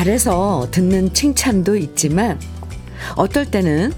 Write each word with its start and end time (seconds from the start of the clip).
잘해서 0.00 0.68
듣는 0.70 1.12
칭찬도 1.12 1.76
있지만 1.76 2.40
어떨 3.16 3.44
때는 3.44 3.92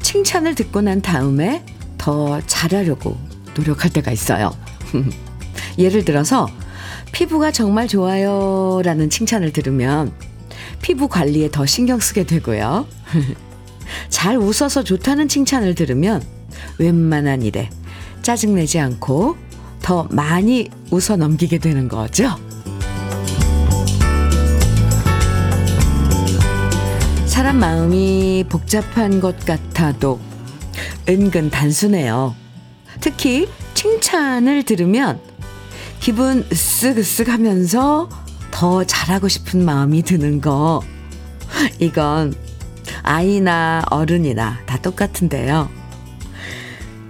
칭찬을 0.00 0.54
듣고 0.54 0.80
난 0.80 1.02
다음에 1.02 1.64
더 1.98 2.40
잘하려고 2.46 3.16
노력할 3.56 3.90
때가 3.90 4.12
있어요. 4.12 4.54
예를 5.76 6.04
들어서 6.04 6.46
피부가 7.10 7.50
정말 7.50 7.88
좋아요 7.88 8.80
라는 8.84 9.10
칭찬을 9.10 9.52
들으면 9.52 10.12
피부 10.82 11.08
관리에 11.08 11.50
더 11.50 11.66
신경 11.66 11.98
쓰게 11.98 12.26
되고요. 12.26 12.86
잘 14.08 14.36
웃어서 14.36 14.84
좋다는 14.84 15.26
칭찬을 15.26 15.74
들으면 15.74 16.22
웬만한 16.78 17.42
일에 17.42 17.70
짜증내지 18.22 18.78
않고 18.78 19.36
더 19.82 20.06
많이 20.12 20.70
웃어 20.92 21.16
넘기게 21.16 21.58
되는 21.58 21.88
거죠. 21.88 22.38
사람 27.40 27.58
마음이 27.58 28.44
복잡한 28.50 29.18
것 29.18 29.46
같아도 29.46 30.20
은근 31.08 31.48
단순해요. 31.48 32.36
특히 33.00 33.48
칭찬을 33.72 34.64
들으면 34.64 35.18
기분 36.00 36.46
으쓱으쓱 36.50 37.28
하면서 37.28 38.10
더 38.50 38.84
잘하고 38.84 39.28
싶은 39.28 39.64
마음이 39.64 40.02
드는 40.02 40.42
거. 40.42 40.82
이건 41.78 42.34
아이나 43.02 43.84
어른이나 43.88 44.58
다 44.66 44.76
똑같은데요. 44.76 45.70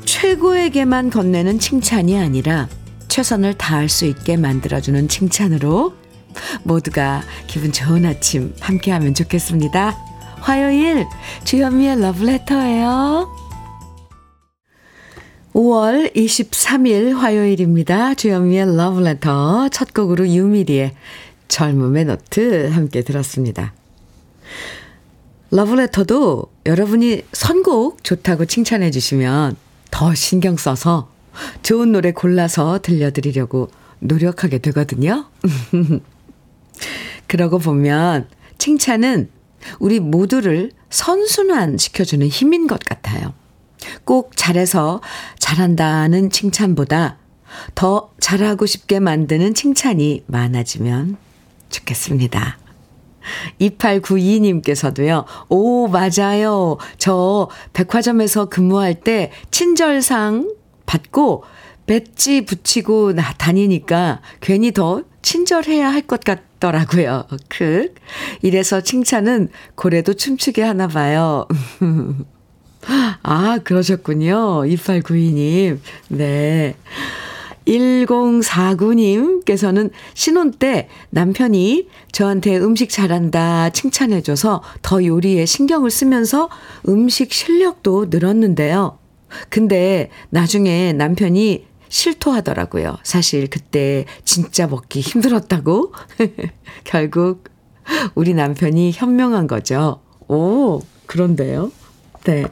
최고에게만 0.05 1.11
건네는 1.11 1.59
칭찬이 1.59 2.17
아니라 2.17 2.69
최선을 3.09 3.55
다할 3.55 3.89
수 3.89 4.05
있게 4.07 4.37
만들어주는 4.37 5.09
칭찬으로 5.09 5.97
모두가 6.63 7.25
기분 7.49 7.73
좋은 7.73 8.07
아침 8.07 8.55
함께 8.61 8.93
하면 8.93 9.13
좋겠습니다. 9.13 10.10
화요일 10.41 11.07
주현미의 11.45 12.01
러브레터예요. 12.01 13.29
5월 15.53 16.15
23일 16.15 17.15
화요일입니다. 17.15 18.15
주현미의 18.15 18.77
러브레터 18.77 19.69
첫 19.71 19.93
곡으로 19.93 20.29
유미리의 20.29 20.95
젊음의 21.49 22.05
노트 22.05 22.69
함께 22.69 23.03
들었습니다. 23.03 23.75
러브레터도 25.51 26.45
여러분이 26.67 27.23
선곡 27.33 28.05
좋다고 28.05 28.45
칭찬해 28.45 28.93
주시면 28.93 29.57
더 29.91 30.15
신경 30.15 30.57
써서 30.57 31.11
좋은 31.63 31.91
노래 31.91 32.13
골라서 32.13 32.79
들려드리려고 32.81 33.69
노력하게 33.99 34.59
되거든요. 34.59 35.27
그러고 37.27 37.59
보면 37.59 38.29
칭찬은 38.59 39.29
우리 39.79 40.01
모두를 40.01 40.71
선순환 40.91 41.79
시켜주는 41.79 42.27
힘인 42.27 42.67
것 42.67 42.81
같아요. 42.81 43.35
꼭 44.05 44.37
잘해서 44.37 45.01
잘한다는 45.39 46.31
칭찬보다 46.31 47.19
더 47.75 48.11
잘하고 48.21 48.67
싶게 48.67 49.01
만드는 49.01 49.55
칭찬이 49.55 50.25
많아지면 50.27 51.17
좋겠습니다. 51.71 52.59
2892님께서도요, 53.61 55.25
오, 55.49 55.89
맞아요. 55.89 56.79
저 56.99 57.49
백화점에서 57.73 58.47
근무할 58.47 58.95
때 58.95 59.31
친절상 59.51 60.55
받고 60.87 61.45
배지 61.87 62.45
붙이고 62.45 63.15
다니니까 63.15 64.21
괜히 64.41 64.73
더 64.73 65.03
친절해야 65.23 65.93
할 65.93 66.07
것 66.07 66.21
같더라고요. 66.25 67.25
크. 67.49 67.93
이래서 68.43 68.81
칭찬은 68.81 69.49
고래도 69.75 70.15
춤추게 70.15 70.63
하나 70.63 70.87
봐요. 70.89 71.47
아, 73.23 73.59
그러셨군요. 73.63 74.63
2892님. 74.65 75.79
네. 76.09 76.75
1049님께서는 77.67 79.91
신혼 80.15 80.53
때 80.53 80.89
남편이 81.11 81.89
저한테 82.11 82.57
음식 82.57 82.89
잘한다 82.91 83.71
칭찬해줘서 83.71 84.63
더 84.83 85.05
요리에 85.05 85.47
신경을 85.47 85.91
쓰면서 85.91 86.49
음식 86.89 87.33
실력도 87.33 88.07
늘었는데요. 88.11 88.99
근데 89.51 90.11
나중에 90.31 90.93
남편이 90.93 91.67
실토하더라고요. 91.91 92.97
사실 93.03 93.49
그때 93.51 94.07
진짜 94.25 94.67
먹기 94.67 95.01
힘들었다고. 95.01 95.93
결국 96.85 97.51
우리 98.15 98.33
남편이 98.33 98.93
현명한 98.93 99.47
거죠. 99.47 100.01
오, 100.29 100.81
그런데요. 101.07 101.71
네. 102.25 102.45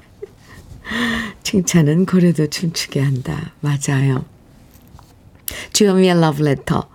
칭찬은 1.42 2.06
고래도 2.06 2.46
춤추게 2.48 3.00
한다. 3.00 3.52
맞아요. 3.60 4.24
주현미의 5.72 6.20
러브레터. 6.20 6.88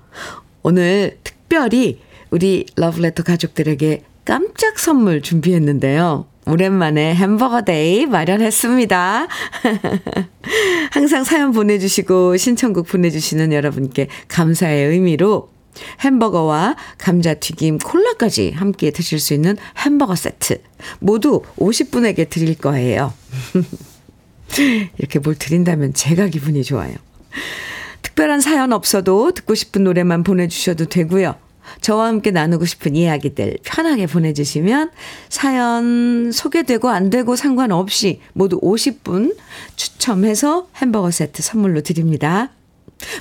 오늘 0.61 1.19
특별히 1.23 2.01
우리 2.29 2.65
러브레터 2.75 3.23
가족들에게 3.23 4.03
깜짝 4.25 4.79
선물 4.79 5.21
준비했는데요. 5.21 6.25
오랜만에 6.45 7.15
햄버거 7.15 7.61
day 7.61 8.05
마련했습니다. 8.05 9.27
항상 10.91 11.23
사연 11.23 11.51
보내주시고 11.51 12.37
신청곡 12.37 12.87
보내주시는 12.87 13.53
여러분께 13.53 14.07
감사의 14.27 14.87
의미로 14.89 15.49
햄버거와 16.01 16.75
감자튀김 16.97 17.79
콜라까지 17.79 18.51
함께 18.51 18.91
드실 18.91 19.19
수 19.19 19.33
있는 19.33 19.57
햄버거 19.77 20.15
세트 20.15 20.61
모두 20.99 21.41
50분에게 21.57 22.29
드릴 22.29 22.55
거예요. 22.55 23.13
이렇게 24.97 25.19
뭘 25.19 25.35
드린다면 25.35 25.93
제가 25.93 26.27
기분이 26.27 26.63
좋아요. 26.63 26.93
특별한 28.01 28.41
사연 28.41 28.73
없어도 28.73 29.31
듣고 29.31 29.55
싶은 29.55 29.83
노래만 29.83 30.23
보내주셔도 30.23 30.85
되고요. 30.85 31.35
저와 31.81 32.07
함께 32.07 32.31
나누고 32.31 32.65
싶은 32.65 32.95
이야기들 32.95 33.57
편하게 33.63 34.07
보내주시면 34.07 34.91
사연 35.29 36.31
소개되고 36.31 36.89
안 36.89 37.09
되고 37.09 37.35
상관없이 37.35 38.21
모두 38.33 38.59
50분 38.61 39.35
추첨해서 39.75 40.67
햄버거 40.75 41.11
세트 41.11 41.41
선물로 41.41 41.81
드립니다. 41.81 42.51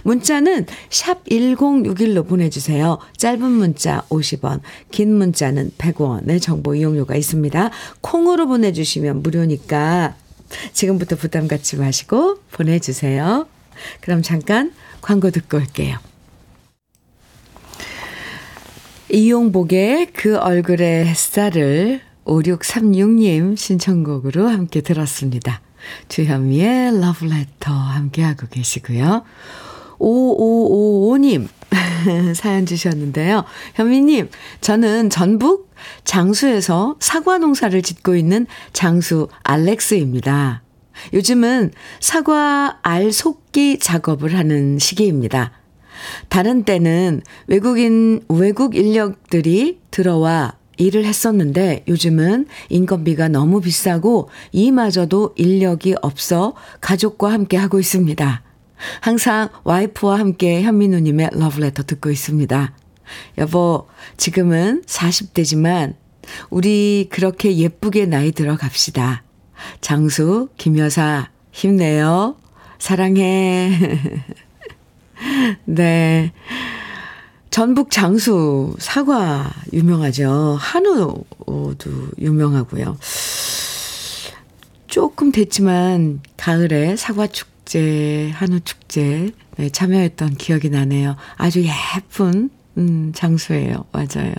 문자는 0.04 0.66
샵 0.90 1.24
1061로 1.24 2.26
보내주세요. 2.26 2.98
짧은 3.16 3.42
문자 3.42 4.02
50원, 4.08 4.60
긴 4.90 5.14
문자는 5.14 5.72
100원의 5.78 6.40
정보 6.40 6.74
이용료가 6.74 7.16
있습니다. 7.16 7.70
콩으로 8.00 8.46
보내주시면 8.46 9.22
무료니까 9.22 10.14
지금부터 10.72 11.16
부담 11.16 11.48
갖지 11.48 11.76
마시고 11.76 12.38
보내주세요. 12.52 13.46
그럼 14.00 14.22
잠깐 14.22 14.72
광고 15.00 15.30
듣고 15.30 15.56
올게요. 15.56 15.98
이용복의 19.12 20.12
그 20.14 20.38
얼굴의 20.38 21.04
햇살을 21.04 22.00
5636님 22.24 23.58
신청곡으로 23.58 24.48
함께 24.48 24.80
들었습니다. 24.80 25.60
주현미의 26.08 26.98
러브레터 26.98 27.70
함께하고 27.70 28.46
계시고요. 28.48 29.22
5555님 29.98 31.46
사연 32.34 32.64
주셨는데요. 32.64 33.44
현미님, 33.74 34.30
저는 34.62 35.10
전북 35.10 35.70
장수에서 36.04 36.96
사과 36.98 37.36
농사를 37.36 37.82
짓고 37.82 38.16
있는 38.16 38.46
장수 38.72 39.28
알렉스입니다. 39.42 40.62
요즘은 41.12 41.72
사과 42.00 42.78
알 42.80 43.12
속기 43.12 43.78
작업을 43.78 44.38
하는 44.38 44.78
시기입니다. 44.78 45.52
다른 46.28 46.64
때는 46.64 47.22
외국인, 47.46 48.22
외국 48.28 48.74
인력들이 48.74 49.80
들어와 49.90 50.54
일을 50.78 51.04
했었는데 51.04 51.84
요즘은 51.86 52.46
인건비가 52.70 53.28
너무 53.28 53.60
비싸고 53.60 54.30
이마저도 54.52 55.34
인력이 55.36 55.94
없어 56.02 56.54
가족과 56.80 57.32
함께 57.32 57.56
하고 57.56 57.78
있습니다. 57.78 58.42
항상 59.00 59.48
와이프와 59.64 60.18
함께 60.18 60.62
현민우님의 60.62 61.30
러브레터 61.32 61.84
듣고 61.84 62.10
있습니다. 62.10 62.74
여보, 63.38 63.86
지금은 64.16 64.82
40대지만 64.86 65.94
우리 66.50 67.08
그렇게 67.10 67.56
예쁘게 67.56 68.06
나이 68.06 68.32
들어 68.32 68.56
갑시다. 68.56 69.22
장수, 69.80 70.48
김여사, 70.56 71.30
힘내요. 71.52 72.36
사랑해. 72.78 73.70
네. 75.64 76.32
전북 77.50 77.90
장수 77.90 78.74
사과 78.78 79.52
유명하죠. 79.72 80.56
한우도 80.58 81.24
유명하고요. 82.18 82.96
조금 84.86 85.32
됐지만 85.32 86.20
가을에 86.36 86.96
사과 86.96 87.26
축제, 87.26 88.30
한우 88.34 88.60
축제 88.60 89.32
네, 89.56 89.68
참여했던 89.68 90.36
기억이 90.36 90.70
나네요. 90.70 91.16
아주 91.36 91.62
예쁜 91.62 92.50
음, 92.78 93.12
장소예요. 93.14 93.84
맞아요. 93.92 94.34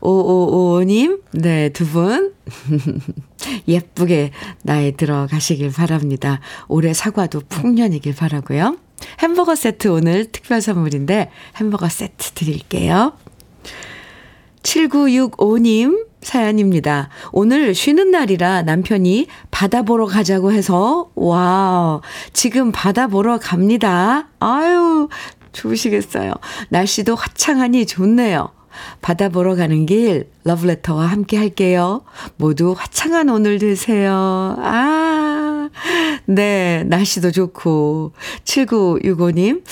5555님, 0.00 1.22
네, 1.32 1.70
두 1.70 1.86
분. 1.86 2.34
예쁘게 3.68 4.32
나이 4.62 4.92
들어가시길 4.92 5.72
바랍니다. 5.72 6.40
올해 6.68 6.92
사과도 6.92 7.40
풍년이길 7.48 8.14
바라고요. 8.14 8.76
햄버거 9.20 9.54
세트 9.54 9.88
오늘 9.88 10.24
특별 10.26 10.60
선물인데 10.60 11.30
햄버거 11.56 11.88
세트 11.88 12.32
드릴게요. 12.32 13.12
7965님 14.62 16.06
사연입니다. 16.22 17.10
오늘 17.32 17.74
쉬는 17.74 18.10
날이라 18.10 18.62
남편이 18.62 19.26
바다 19.50 19.82
보러 19.82 20.06
가자고 20.06 20.52
해서, 20.52 21.10
wow, 21.14 22.00
지금 22.32 22.72
바다 22.72 23.06
보러 23.06 23.38
갑니다. 23.38 24.28
아유, 24.40 25.08
좋으시겠어요. 25.52 26.32
날씨도 26.70 27.14
화창하니 27.14 27.86
좋네요. 27.86 28.48
바다 29.00 29.28
보러 29.28 29.54
가는 29.54 29.86
길 29.86 30.30
러브레터와 30.44 31.06
함께 31.06 31.36
할게요. 31.36 32.02
모두 32.36 32.74
화창한 32.76 33.28
오늘 33.28 33.58
되세요. 33.58 34.56
아, 34.58 35.33
네, 36.26 36.84
날씨도 36.84 37.30
좋고. 37.32 38.12
7965님, 38.44 39.62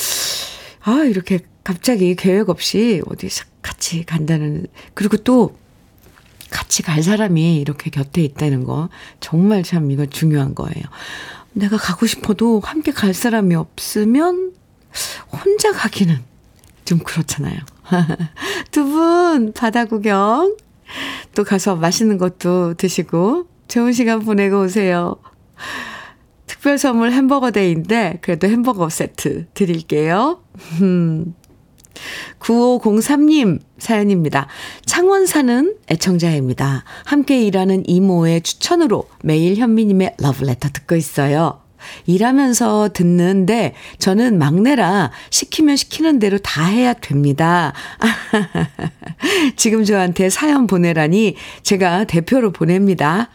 아, 0.82 1.04
이렇게 1.04 1.40
갑자기 1.64 2.14
계획 2.14 2.48
없이 2.50 3.02
어디 3.06 3.28
같이 3.62 4.04
간다는, 4.04 4.66
그리고 4.94 5.16
또 5.18 5.56
같이 6.50 6.82
갈 6.82 7.02
사람이 7.02 7.56
이렇게 7.60 7.90
곁에 7.90 8.22
있다는 8.22 8.64
거 8.64 8.90
정말 9.20 9.62
참 9.62 9.90
이거 9.90 10.04
중요한 10.06 10.54
거예요. 10.54 10.82
내가 11.54 11.76
가고 11.76 12.06
싶어도 12.06 12.60
함께 12.60 12.92
갈 12.92 13.14
사람이 13.14 13.54
없으면 13.54 14.52
혼자 15.32 15.72
가기는 15.72 16.18
좀 16.84 16.98
그렇잖아요. 16.98 17.58
두 18.70 18.84
분 18.84 19.52
바다 19.52 19.84
구경 19.84 20.56
또 21.34 21.44
가서 21.44 21.76
맛있는 21.76 22.18
것도 22.18 22.74
드시고 22.74 23.46
좋은 23.68 23.92
시간 23.92 24.20
보내고 24.20 24.62
오세요. 24.62 25.16
특별 26.62 26.78
선물 26.78 27.10
햄버거 27.10 27.50
데이인데 27.50 28.18
그래도 28.20 28.46
햄버거 28.46 28.88
세트 28.88 29.46
드릴게요. 29.52 30.44
9503님 32.38 33.58
사연입니다. 33.78 34.46
창원 34.86 35.26
사는 35.26 35.74
애청자입니다. 35.90 36.84
함께 37.04 37.42
일하는 37.44 37.82
이모의 37.88 38.42
추천으로 38.42 39.08
매일 39.24 39.56
현미님의 39.56 40.14
러브레터 40.20 40.68
듣고 40.68 40.94
있어요. 40.94 41.58
일하면서 42.06 42.90
듣는데 42.92 43.74
저는 43.98 44.38
막내라 44.38 45.10
시키면 45.30 45.74
시키는 45.74 46.20
대로 46.20 46.38
다 46.38 46.64
해야 46.64 46.92
됩니다. 46.92 47.72
지금 49.56 49.82
저한테 49.82 50.30
사연 50.30 50.68
보내라니 50.68 51.34
제가 51.64 52.04
대표로 52.04 52.52
보냅니다. 52.52 53.30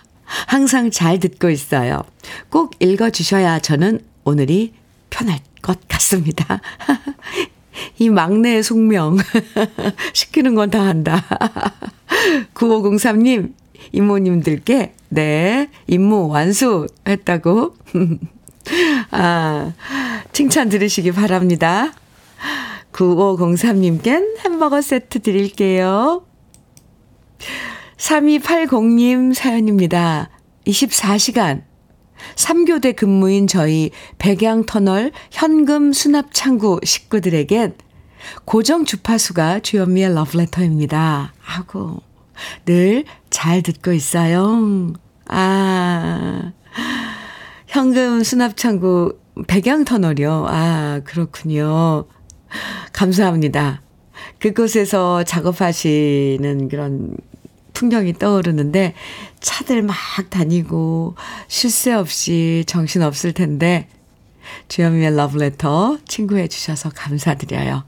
항상 0.48 0.92
잘 0.92 1.20
듣고 1.20 1.50
있어요. 1.50 2.04
꼭 2.50 2.76
읽어주셔야 2.80 3.60
저는 3.60 4.02
오늘이 4.24 4.74
편할 5.10 5.40
것 5.62 5.80
같습니다. 5.88 6.60
이 8.00 8.10
막내의 8.10 8.64
숙명. 8.64 9.18
시키는 10.14 10.56
건 10.56 10.70
다 10.70 10.82
한다. 10.82 11.24
9503님, 12.54 13.54
이모님들께, 13.94 14.94
네, 15.10 15.70
임무 15.88 16.28
완수했다고. 16.28 17.76
아, 19.12 19.74
칭찬 20.34 20.70
들으시기 20.70 21.12
바랍니다. 21.12 21.94
9503님껜 22.92 24.40
햄버거 24.44 24.82
세트 24.82 25.22
드릴게요. 25.22 26.24
3280님 27.98 29.34
사연입니다. 29.34 30.30
24시간 30.66 31.64
3교대 32.36 32.96
근무인 32.96 33.48
저희 33.48 33.92
백양터널 34.18 35.12
현금 35.32 35.94
수납 35.94 36.34
창구 36.34 36.82
식구들에겐 36.84 37.76
고정 38.46 38.86
주파수가 38.86 39.60
주현미의 39.60 40.14
러브레터입니다. 40.14 41.34
하고 41.40 42.02
늘 42.66 43.04
잘 43.30 43.62
듣고 43.62 43.92
있어요. 43.94 44.94
아, 45.28 46.54
현금 47.68 48.24
수납 48.24 48.58
창구 48.58 49.18
백양터널이요. 49.48 50.46
아, 50.48 51.02
그렇군요. 51.04 52.06
감사합니다. 52.94 53.82
그곳에서 54.40 55.24
작업하시는 55.24 56.70
그런 56.70 57.16
풍경이 57.78 58.14
떠오르는데 58.14 58.96
차들 59.40 59.84
막 59.84 59.96
다니고 60.32 61.14
쉴 61.48 61.70
새 61.70 61.94
없이 61.94 62.64
정신 62.66 63.04
없을 63.04 63.34
텐데 63.34 63.88
주현미의 64.68 65.16
러브레터 65.16 66.00
친구해 66.08 66.48
주셔서 66.48 66.90
감사드려요. 66.90 67.84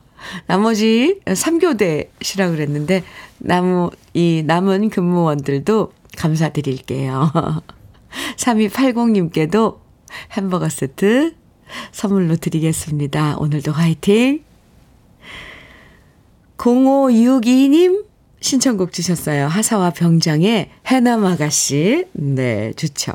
나머지 0.45 1.19
3교대시라 1.25 2.51
그랬는데 2.51 3.03
나무 3.39 3.89
이 4.13 4.43
남은 4.45 4.91
근무원들도 4.91 5.91
감사드릴게요. 6.17 7.31
3280님께도 8.37 9.79
햄버거 10.33 10.69
세트 10.69 11.33
선물로 11.91 12.35
드리겠습니다. 12.35 13.37
오늘도 13.39 13.71
화이팅! 13.71 14.43
0562님 16.57 18.08
신청곡 18.41 18.93
주셨어요. 18.93 19.47
하사와 19.47 19.91
병장의 19.91 20.69
해남 20.87 21.25
아가씨. 21.25 22.05
네, 22.13 22.73
좋죠. 22.73 23.13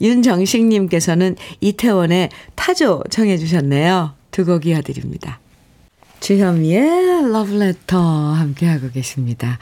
윤정식님께서는 0.00 1.36
이태원의 1.60 2.30
타조 2.54 3.04
청해 3.10 3.38
주셨네요. 3.38 4.14
두 4.30 4.44
곡 4.44 4.66
이어드립니다. 4.66 5.40
주현미의 6.20 7.30
러브레터 7.32 7.98
함께하고 8.32 8.90
계십니다. 8.90 9.58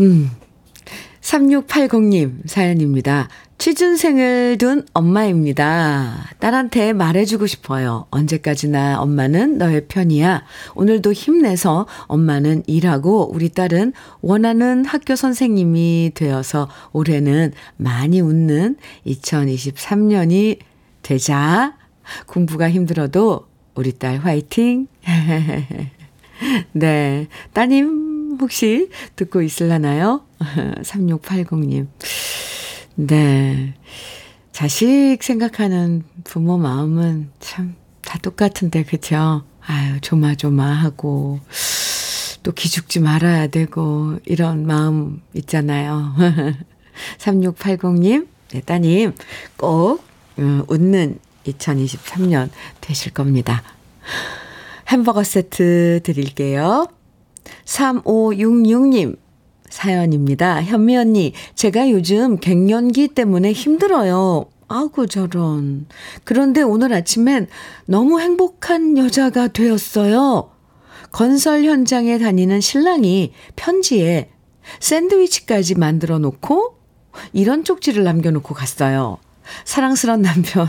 음. 0.00 0.30
3680님 1.22 2.46
사연입니다. 2.48 3.28
취준생을 3.58 4.56
둔 4.58 4.86
엄마입니다. 4.94 6.28
딸한테 6.38 6.92
말해주고 6.92 7.48
싶어요. 7.48 8.06
언제까지나 8.10 9.00
엄마는 9.00 9.58
너의 9.58 9.86
편이야. 9.88 10.44
오늘도 10.76 11.12
힘내서 11.12 11.88
엄마는 12.06 12.62
일하고 12.68 13.32
우리 13.34 13.48
딸은 13.48 13.94
원하는 14.20 14.84
학교 14.84 15.16
선생님이 15.16 16.12
되어서 16.14 16.68
올해는 16.92 17.52
많이 17.76 18.20
웃는 18.20 18.76
2023년이 19.06 20.60
되자. 21.02 21.76
공부가 22.26 22.70
힘들어도 22.70 23.48
우리 23.74 23.92
딸 23.92 24.18
화이팅. 24.18 24.86
네. 26.72 27.26
따님 27.52 28.38
혹시 28.40 28.88
듣고 29.16 29.42
있을라나요? 29.42 30.22
3680님. 30.82 31.88
네. 33.00 33.74
자식 34.52 35.18
생각하는 35.22 36.02
부모 36.24 36.58
마음은 36.58 37.30
참 37.40 37.88
다 38.08 38.18
똑같은데, 38.20 38.84
그죠? 38.84 39.44
아유, 39.60 40.00
조마조마하고, 40.00 41.40
또 42.42 42.52
기죽지 42.52 43.00
말아야 43.00 43.48
되고, 43.48 44.16
이런 44.24 44.66
마음 44.66 45.20
있잖아요. 45.34 46.14
3680님, 47.18 48.26
네, 48.50 48.62
따님, 48.62 49.12
꼭, 49.58 50.02
음, 50.38 50.62
웃는 50.68 51.18
2023년 51.44 52.48
되실 52.80 53.12
겁니다. 53.12 53.62
햄버거 54.88 55.22
세트 55.22 56.00
드릴게요. 56.02 56.88
3566님, 57.66 59.18
사연입니다. 59.70 60.62
현미 60.62 60.96
언니, 60.96 61.32
제가 61.54 61.90
요즘 61.90 62.38
갱년기 62.38 63.08
때문에 63.08 63.52
힘들어요. 63.52 64.46
아구 64.68 65.06
저런. 65.06 65.86
그런데 66.24 66.62
오늘 66.62 66.92
아침엔 66.92 67.46
너무 67.86 68.20
행복한 68.20 68.98
여자가 68.98 69.48
되었어요. 69.48 70.50
건설 71.10 71.64
현장에 71.64 72.18
다니는 72.18 72.60
신랑이 72.60 73.32
편지에 73.56 74.30
샌드위치까지 74.80 75.76
만들어 75.76 76.18
놓고 76.18 76.76
이런 77.32 77.64
쪽지를 77.64 78.04
남겨놓고 78.04 78.54
갔어요. 78.54 79.18
사랑스런 79.64 80.22
남편. 80.22 80.68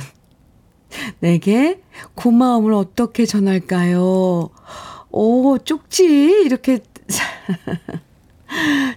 내게 1.19 1.81
고마움을 2.15 2.73
어떻게 2.73 3.25
전할까요? 3.25 4.49
오, 5.11 5.57
쪽지, 5.57 6.05
이렇게. 6.45 6.79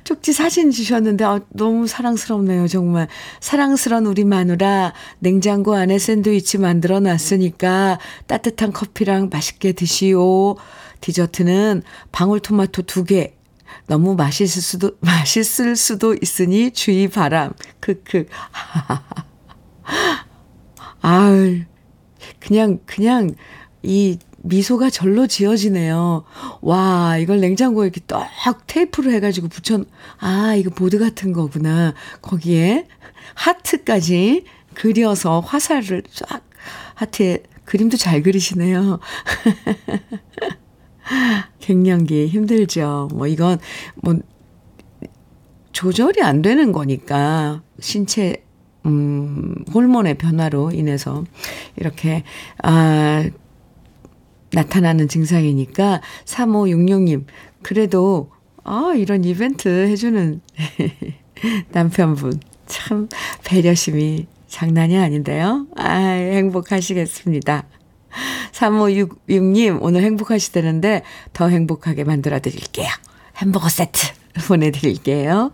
쪽지 0.05 0.33
사진 0.33 0.71
주셨는데 0.71 1.25
아, 1.25 1.41
너무 1.51 1.87
사랑스럽네요. 1.87 2.69
정말 2.69 3.09
사랑스런 3.41 4.07
우리 4.07 4.25
마누라 4.25 4.93
냉장고 5.19 5.75
안에 5.75 5.99
샌드위치 5.99 6.59
만들어 6.59 7.01
놨으니까 7.01 7.99
따뜻한 8.27 8.73
커피랑 8.73 9.29
맛있게 9.31 9.73
드시오. 9.73 10.57
디저트는 11.01 11.83
방울토마토 12.13 12.83
두 12.83 13.05
개. 13.05 13.35
너무 13.87 14.15
맛있을 14.15 14.63
수도, 14.63 14.93
맛있을 15.01 15.77
수도 15.77 16.15
있으니 16.21 16.71
주의 16.71 17.09
바람. 17.09 17.53
크크. 17.81 18.27
아유, 21.03 21.63
그냥, 22.39 22.79
그냥, 22.87 23.35
이 23.83 24.19
미소가 24.43 24.91
절로 24.91 25.27
지어지네요. 25.27 26.25
와, 26.61 27.17
이걸 27.19 27.41
냉장고에 27.41 27.87
이렇게 27.87 28.01
떡 28.07 28.27
테이프로 28.67 29.11
해가지고 29.13 29.49
붙여, 29.49 29.85
아, 30.19 30.55
이거 30.57 30.71
보드 30.71 30.99
같은 30.99 31.33
거구나. 31.33 31.95
거기에 32.21 32.87
하트까지 33.35 34.45
그려서 34.75 35.41
화살을 35.41 36.03
쫙 36.13 36.43
하트에 36.95 37.43
그림도 37.65 37.97
잘 37.97 38.23
그리시네요. 38.23 38.99
갱년기 41.61 42.29
힘들죠. 42.29 43.09
뭐 43.13 43.27
이건 43.27 43.59
뭐 43.97 44.17
조절이 45.73 46.23
안 46.23 46.43
되는 46.43 46.73
거니까 46.73 47.63
신체 47.81 48.45
음 48.85 49.55
호르몬의 49.73 50.19
변화로 50.19 50.73
인해서 50.73 51.25
이렇게 51.77 52.25
아 52.63 53.29
나타나는 54.53 55.09
증상이니까 55.09 56.01
3566님 56.25 57.25
그래도 57.63 58.31
아 58.65 58.93
이런 58.97 59.25
이벤트 59.25 59.69
해주는 59.69 60.41
남편분 61.73 62.41
참 62.67 63.09
배려심이 63.45 64.27
장난이 64.53 64.99
아닌데요. 64.99 65.67
아, 65.77 65.95
행복하시겠습니다. 65.95 67.65
3566님, 68.53 69.79
오늘 69.81 70.03
행복하시다는데 70.03 71.03
더 71.33 71.49
행복하게 71.49 72.05
만들어 72.05 72.39
드릴게요. 72.39 72.89
햄버거 73.39 73.71
세트 73.71 74.09
보내드릴게요. 74.47 75.53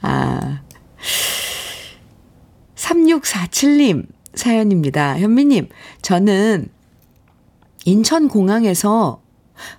아. 0.00 0.62
3647님 2.74 4.06
사연입니다. 4.34 5.18
현미님, 5.20 5.68
저는 6.02 6.68
인천공항에서 7.84 9.22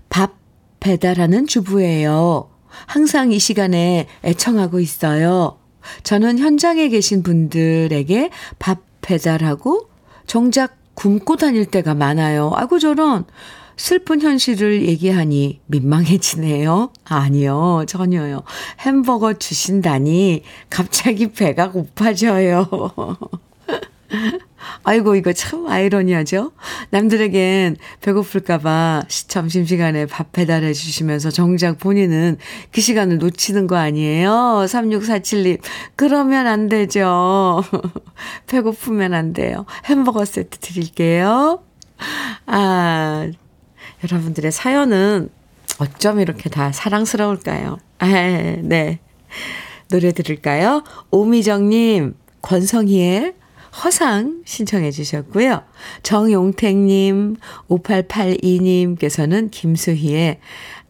밥 0.09 0.35
배달하는 0.79 1.47
주부예요. 1.47 2.49
항상 2.85 3.31
이 3.31 3.39
시간에 3.39 4.07
애청하고 4.23 4.79
있어요. 4.79 5.59
저는 6.03 6.39
현장에 6.39 6.89
계신 6.89 7.23
분들에게 7.23 8.29
밥 8.59 8.79
배달하고 9.01 9.89
정작 10.27 10.77
굶고 10.95 11.37
다닐 11.37 11.65
때가 11.65 11.93
많아요. 11.93 12.51
아이고, 12.53 12.79
저런 12.79 13.25
슬픈 13.75 14.21
현실을 14.21 14.85
얘기하니 14.87 15.61
민망해지네요. 15.65 16.91
아니요, 17.05 17.85
전혀요. 17.87 18.43
햄버거 18.79 19.33
주신다니 19.33 20.43
갑자기 20.69 21.31
배가 21.31 21.71
고파져요. 21.71 22.67
아이고, 24.83 25.15
이거 25.15 25.33
참 25.33 25.67
아이러니하죠? 25.67 26.51
남들에겐 26.89 27.77
배고플까봐 28.01 29.03
점심시간에 29.27 30.05
밥 30.05 30.31
배달해 30.31 30.73
주시면서 30.73 31.31
정작 31.31 31.77
본인은 31.79 32.37
그 32.71 32.81
시간을 32.81 33.17
놓치는 33.17 33.67
거 33.67 33.77
아니에요? 33.77 34.65
3647님. 34.67 35.59
그러면 35.95 36.47
안 36.47 36.69
되죠. 36.69 37.63
배고프면 38.47 39.13
안 39.13 39.33
돼요. 39.33 39.65
햄버거 39.85 40.25
세트 40.25 40.59
드릴게요. 40.59 41.63
아, 42.45 43.29
여러분들의 44.03 44.51
사연은 44.51 45.29
어쩜 45.79 46.19
이렇게 46.19 46.49
다 46.49 46.71
사랑스러울까요? 46.71 47.77
아, 47.99 48.07
네. 48.07 48.99
노래 49.89 50.11
들을까요? 50.11 50.83
오미정님, 51.11 52.15
권성희의 52.41 53.33
허상 53.83 54.43
신청해 54.45 54.91
주셨고요. 54.91 55.63
정용택님, 56.03 57.37
5882님께서는 57.69 59.49
김수희의 59.51 60.39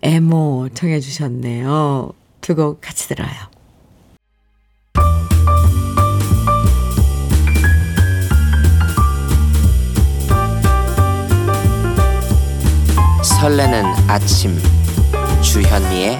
애모 0.02 0.70
청해 0.74 1.00
주셨네요. 1.00 2.12
두 2.42 2.56
곡 2.56 2.82
같이 2.82 3.08
들어요. 3.08 3.30
설레는 13.24 13.84
아침 14.08 14.58
주현미의 15.42 16.20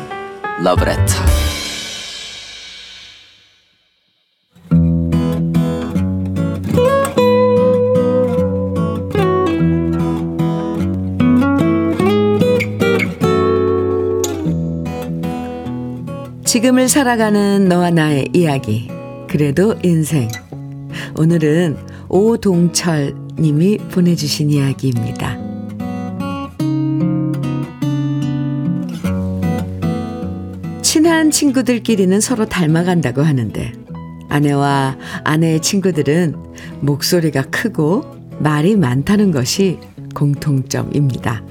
러브레터 0.64 1.53
지금을 16.74 16.90
살아가는 16.90 17.68
너와 17.68 17.92
나의 17.92 18.30
이야기. 18.34 18.90
그래도 19.30 19.76
인생. 19.84 20.28
오늘은 21.16 21.78
오동철 22.10 23.14
님이 23.38 23.78
보내주신 23.78 24.50
이야기입니다. 24.50 25.38
친한 30.82 31.30
친구들끼리는 31.30 32.20
서로 32.20 32.46
닮아간다고 32.46 33.22
하는데, 33.22 33.72
아내와 34.30 34.98
아내의 35.24 35.62
친구들은 35.62 36.36
목소리가 36.82 37.44
크고 37.44 38.04
말이 38.40 38.76
많다는 38.76 39.32
것이 39.32 39.78
공통점입니다. 40.16 41.44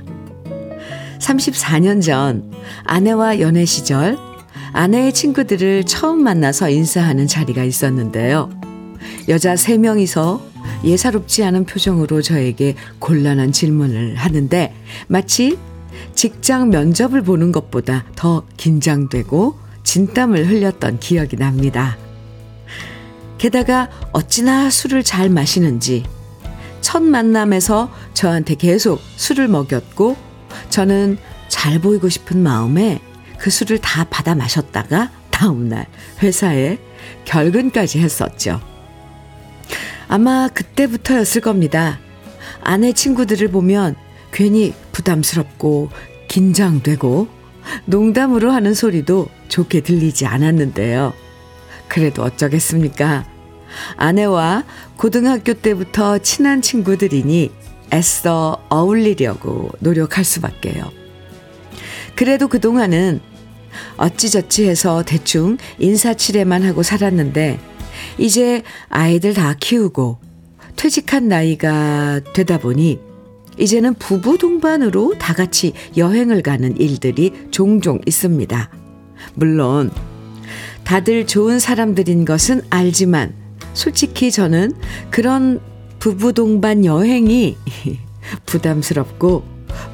34년 1.21 2.03
전 2.03 2.51
아내와 2.85 3.39
연애 3.39 3.65
시절 3.65 4.19
아내의 4.73 5.13
친구들을 5.13 5.85
처음 5.85 6.23
만나서 6.23 6.71
인사하는 6.71 7.27
자리가 7.27 7.65
있었는데요. 7.65 8.51
여자 9.29 9.57
세 9.57 9.79
명이서 9.79 10.43
예사롭지 10.85 11.45
않은 11.45 11.65
표정으로 11.65 12.23
저에게 12.23 12.75
곤란한 12.99 13.53
질문을 13.53 14.17
하는데 14.17 14.75
마치 15.09 15.59
직장 16.15 16.71
면접을 16.71 17.23
보는 17.23 17.53
것보다 17.53 18.05
더 18.17 18.45
긴장되고 18.57 19.59
진땀을 19.85 20.49
흘렸던 20.49 21.01
기억이 21.01 21.37
납니다. 21.37 21.97
게다가 23.39 23.91
어찌나 24.13 24.71
술을 24.71 25.03
잘 25.03 25.29
마시는지 25.29 26.05
첫 26.81 27.03
만남에서 27.03 27.91
저한테 28.15 28.55
계속 28.55 29.01
술을 29.17 29.49
먹였고 29.49 30.17
저는 30.71 31.19
잘 31.49 31.81
보이고 31.81 32.09
싶은 32.09 32.43
마음에 32.43 33.01
그 33.43 33.51
술을 33.51 33.79
다 33.79 34.05
받아 34.05 34.37
마셨다가 34.37 35.11
다음날 35.31 35.89
회사에 36.23 36.79
결근까지 37.25 37.99
했었죠. 37.99 38.61
아마 40.07 40.47
그때부터였을 40.47 41.41
겁니다. 41.41 41.99
아내 42.63 42.93
친구들을 42.93 43.49
보면 43.49 43.97
괜히 44.31 44.73
부담스럽고 44.93 45.91
긴장되고 46.29 47.27
농담으로 47.87 48.53
하는 48.53 48.75
소리도 48.75 49.27
좋게 49.49 49.81
들리지 49.81 50.25
않았는데요. 50.25 51.13
그래도 51.89 52.23
어쩌겠습니까? 52.23 53.27
아내와 53.97 54.63
고등학교 54.97 55.55
때부터 55.55 56.19
친한 56.19 56.63
친구들이니 56.63 57.51
애써 57.93 58.65
어울리려고 58.69 59.73
노력할 59.81 60.25
수밖에요. 60.25 60.93
그래도 62.15 62.47
그동안은 62.47 63.32
어찌저찌 63.97 64.69
해서 64.69 65.03
대충 65.05 65.59
인사치레만 65.79 66.63
하고 66.63 66.83
살았는데 66.83 67.59
이제 68.19 68.63
아이들 68.89 69.35
다 69.35 69.55
키우고 69.59 70.19
퇴직한 70.77 71.29
나이가 71.29 72.21
되다 72.33 72.59
보니 72.59 72.99
이제는 73.59 73.95
부부 73.95 74.39
동반으로 74.39 75.19
다 75.19 75.35
같이 75.35 75.73
여행을 75.97 76.43
가는 76.43 76.77
일들이 76.79 77.33
종종 77.51 78.01
있습니다. 78.07 78.71
물론 79.35 79.91
다들 80.85 81.27
좋은 81.27 81.59
사람들인 81.59 82.25
것은 82.25 82.63
알지만 82.71 83.35
솔직히 83.75 84.31
저는 84.31 84.73
그런 85.11 85.61
부부 85.99 86.33
동반 86.33 86.85
여행이 86.85 87.57
부담스럽고 88.47 89.45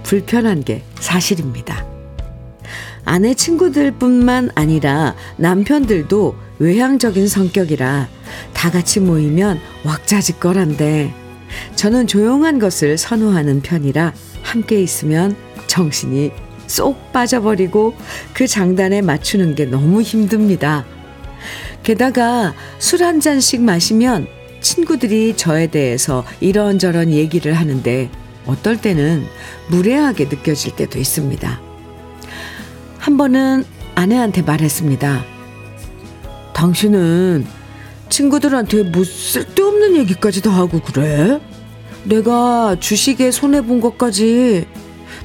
불편한 0.03 0.65
게 0.65 0.83
사실입니다. 1.01 1.98
아내 3.09 3.33
친구들뿐만 3.33 4.51
아니라 4.55 5.15
남편들도 5.39 6.35
외향적인 6.59 7.27
성격이라 7.27 8.07
다 8.53 8.71
같이 8.71 9.01
모이면 9.01 9.59
왁자지껄한데 9.83 11.15
저는 11.75 12.07
조용한 12.07 12.59
것을 12.59 12.99
선호하는 12.99 13.63
편이라 13.63 14.13
함께 14.43 14.83
있으면 14.83 15.35
정신이 15.69 16.33
쏙 16.67 17.11
빠져버리고 17.11 17.95
그 18.35 18.47
장단에 18.47 19.01
맞추는 19.01 19.55
게 19.55 19.65
너무 19.65 20.03
힘듭니다. 20.03 20.85
게다가 21.83 22.53
술 22.79 23.03
한 23.03 23.21
잔씩 23.21 23.63
마시면 23.63 24.27
친구들이 24.61 25.35
저에 25.35 25.69
대해서 25.69 26.27
이런저런 26.41 27.11
얘기를 27.11 27.55
하는데 27.55 28.11
어떨 28.45 28.79
때는 28.79 29.25
무례하게 29.71 30.25
느껴질 30.25 30.77
때도 30.77 30.99
있습니다. 30.99 31.68
한 33.09 33.17
번은 33.17 33.65
아내한테 33.95 34.43
말했습니다. 34.43 35.25
당신은 36.53 37.47
친구들한테 38.11 38.83
뭐 38.83 39.03
쓸데없는 39.03 39.97
얘기까지 39.97 40.43
다 40.43 40.51
하고 40.51 40.79
그래? 40.83 41.41
내가 42.05 42.77
주식에 42.79 43.31
손해본 43.31 43.81
것까지 43.81 44.67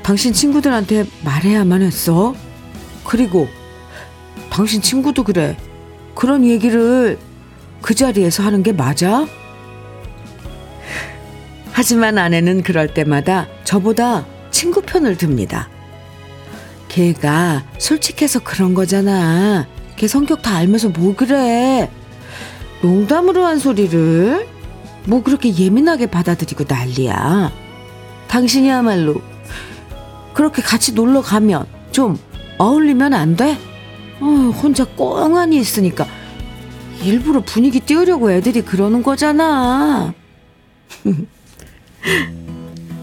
당신 0.01 0.31
친구들한테 0.31 1.05
말해야만 1.25 1.81
했어? 1.81 2.33
그리고 3.03 3.49
당신 4.49 4.81
친구도 4.81 5.25
그래. 5.25 5.57
그런 6.15 6.45
얘기를 6.45 7.19
그 7.81 7.93
자리에서 7.93 8.43
하는 8.43 8.63
게 8.63 8.71
맞아? 8.71 9.27
하지만 11.73 12.17
아내는 12.17 12.63
그럴 12.63 12.93
때마다 12.93 13.49
저보다 13.65 14.25
친구 14.51 14.81
편을 14.81 15.17
듭니다. 15.17 15.67
걔가 16.93 17.63
솔직해서 17.79 18.39
그런 18.39 18.75
거잖아. 18.75 19.67
걔 19.95 20.07
성격 20.07 20.43
다 20.43 20.55
알면서 20.57 20.89
뭐 20.89 21.15
그래. 21.15 21.89
농담으로 22.83 23.43
한 23.43 23.57
소리를 23.57 24.47
뭐 25.05 25.23
그렇게 25.23 25.55
예민하게 25.57 26.05
받아들이고 26.05 26.65
난리야. 26.67 27.51
당신이야말로 28.27 29.21
그렇게 30.35 30.61
같이 30.61 30.93
놀러 30.93 31.21
가면 31.21 31.65
좀 31.91 32.19
어울리면 32.59 33.15
안 33.15 33.35
돼? 33.35 33.57
어, 34.19 34.25
혼자 34.61 34.85
꽁하니 34.85 35.57
있으니까 35.57 36.05
일부러 37.03 37.41
분위기 37.41 37.79
띄우려고 37.79 38.31
애들이 38.31 38.61
그러는 38.61 39.01
거잖아. 39.01 40.13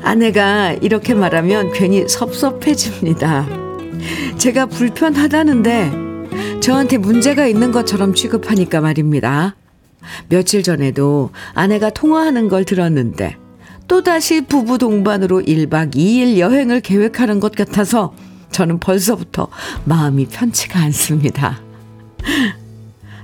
아내가 0.03 0.75
이렇게 0.75 1.13
말하면 1.13 1.73
괜히 1.73 2.09
섭섭해집니다. 2.09 3.60
제가 4.39 4.67
불편하다는데 4.67 6.61
저한테 6.61 6.99
문제가 6.99 7.47
있는 7.47 7.73
것처럼 7.73 8.15
취급하니까 8.15 8.81
말입니다. 8.81 9.57
며칠 10.29 10.63
전에도 10.63 11.31
아내가 11.55 11.91
통화하는 11.91 12.49
걸 12.49 12.65
들었는데 12.65 13.37
또다시 13.89 14.43
부부 14.43 14.79
동반으로 14.79 15.41
1박 15.41 15.95
2일 15.95 16.39
여행을 16.39 16.81
계획하는 16.81 17.41
것 17.41 17.53
같아서 17.53 18.15
저는 18.53 18.79
벌써부터 18.79 19.49
마음이 19.85 20.27
편치가 20.27 20.81
않습니다. 20.81 21.61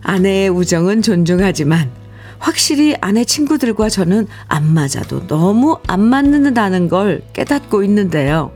아내의 0.02 0.50
우정은 0.50 1.02
존중하지만 1.02 1.90
확실히 2.38 2.94
아내 3.00 3.24
친구들과 3.24 3.88
저는 3.88 4.26
안 4.46 4.72
맞아도 4.72 5.26
너무 5.26 5.78
안 5.86 6.00
맞는다는 6.00 6.88
걸 6.88 7.22
깨닫고 7.32 7.82
있는데요. 7.84 8.52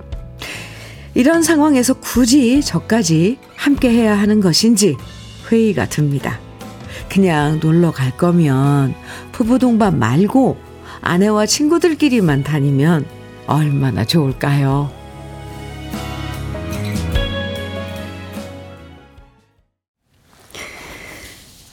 이런 1.20 1.42
상황에서 1.42 1.92
굳이 1.92 2.62
저까지 2.62 3.36
함께 3.54 3.90
해야 3.90 4.18
하는 4.18 4.40
것인지 4.40 4.96
회의가 5.52 5.86
듭니다. 5.86 6.40
그냥 7.10 7.60
놀러 7.62 7.90
갈 7.90 8.16
거면 8.16 8.94
부부 9.30 9.58
동반 9.58 9.98
말고 9.98 10.56
아내와 11.02 11.44
친구들끼리만 11.44 12.42
다니면 12.42 13.04
얼마나 13.46 14.06
좋을까요? 14.06 14.90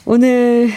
오늘 0.04 0.72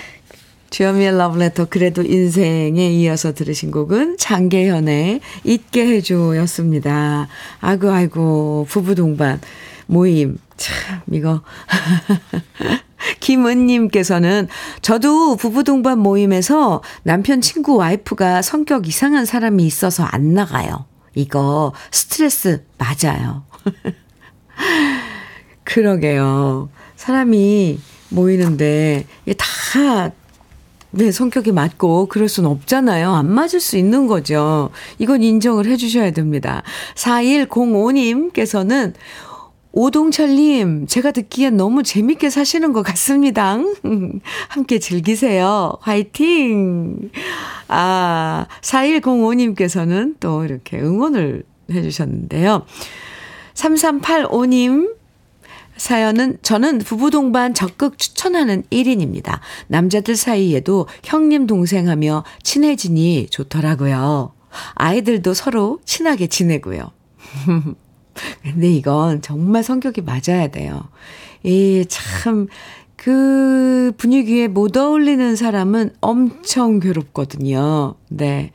주현미의 0.71 1.17
러브레터 1.17 1.65
그래도 1.65 2.01
인생에 2.01 2.91
이어서 2.91 3.33
들으신 3.33 3.71
곡은 3.71 4.15
장계현의 4.17 5.19
잊게 5.43 5.85
해줘였습니다. 5.85 7.27
아이고 7.59 7.91
아이고 7.91 8.65
부부 8.69 8.95
동반 8.95 9.41
모임 9.85 10.37
참 10.55 11.01
이거 11.11 11.41
김은님께서는 13.19 14.47
저도 14.81 15.35
부부 15.35 15.65
동반 15.65 15.99
모임에서 15.99 16.81
남편 17.03 17.41
친구 17.41 17.75
와이프가 17.75 18.41
성격 18.41 18.87
이상한 18.87 19.25
사람이 19.25 19.65
있어서 19.65 20.05
안 20.05 20.33
나가요. 20.33 20.85
이거 21.15 21.73
스트레스 21.91 22.63
맞아요. 22.77 23.43
그러게요. 25.65 26.69
사람이 26.95 27.77
모이는데 28.07 29.05
다 29.37 30.11
네, 30.91 31.11
성격이 31.11 31.51
맞고 31.53 32.07
그럴 32.07 32.27
순 32.27 32.45
없잖아요. 32.45 33.11
안 33.13 33.31
맞을 33.31 33.59
수 33.61 33.77
있는 33.77 34.07
거죠. 34.07 34.69
이건 34.99 35.23
인정을 35.23 35.65
해 35.65 35.77
주셔야 35.77 36.11
됩니다. 36.11 36.63
4105님께서는 36.95 38.93
오동철님, 39.73 40.87
제가 40.87 41.11
듣기엔 41.11 41.55
너무 41.55 41.81
재밌게 41.81 42.29
사시는 42.29 42.73
것 42.73 42.81
같습니다. 42.83 43.57
함께 44.49 44.79
즐기세요. 44.79 45.77
화이팅! 45.79 47.09
아, 47.69 48.47
4105님께서는 48.61 50.15
또 50.19 50.43
이렇게 50.43 50.77
응원을 50.77 51.43
해주셨는데요. 51.71 52.65
3385님, 53.53 54.93
사연은 55.81 56.37
저는 56.43 56.77
부부 56.77 57.09
동반 57.09 57.55
적극 57.55 57.97
추천하는 57.97 58.61
1인입니다. 58.69 59.39
남자들 59.65 60.15
사이에도 60.15 60.87
형님 61.03 61.47
동생 61.47 61.89
하며 61.89 62.23
친해지니 62.43 63.29
좋더라고요. 63.31 64.31
아이들도 64.75 65.33
서로 65.33 65.79
친하게 65.83 66.27
지내고요. 66.27 66.91
근데 68.43 68.71
이건 68.71 69.23
정말 69.23 69.63
성격이 69.63 70.01
맞아야 70.01 70.49
돼요. 70.49 70.87
이 71.41 71.83
참, 71.89 72.45
그 72.95 73.91
분위기에 73.97 74.49
못 74.49 74.77
어울리는 74.77 75.35
사람은 75.35 75.95
엄청 75.99 76.79
괴롭거든요. 76.79 77.95
네. 78.07 78.51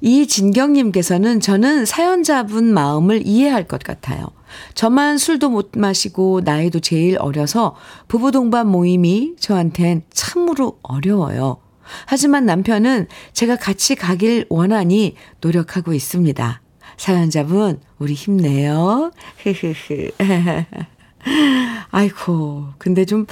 이진경님께서는 0.00 1.38
저는 1.38 1.84
사연자분 1.84 2.74
마음을 2.74 3.24
이해할 3.24 3.68
것 3.68 3.84
같아요. 3.84 4.36
저만 4.74 5.18
술도 5.18 5.50
못 5.50 5.72
마시고 5.76 6.42
나이도 6.44 6.80
제일 6.80 7.16
어려서 7.18 7.76
부부 8.08 8.32
동반 8.32 8.68
모임이 8.68 9.34
저한텐 9.38 10.02
참으로 10.10 10.78
어려워요. 10.82 11.58
하지만 12.06 12.46
남편은 12.46 13.06
제가 13.32 13.56
같이 13.56 13.94
가길 13.94 14.46
원하니 14.48 15.14
노력하고 15.40 15.94
있습니다. 15.94 16.60
사연자분, 16.96 17.80
우리 17.98 18.14
힘내요. 18.14 19.12
흐흐흐. 19.38 20.10
아이고, 21.90 22.68
근데 22.78 23.04
좀, 23.04 23.26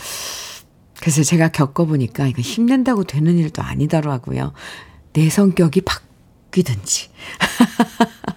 그래서 1.01 1.23
제가 1.23 1.49
겪어보니까 1.49 2.27
이거 2.29 2.41
힘낸다고 2.41 3.05
되는 3.05 3.37
일도 3.37 3.63
아니더라고요. 3.63 4.53
내 5.13 5.29
성격이 5.29 5.83
바뀌든지. 5.83 7.09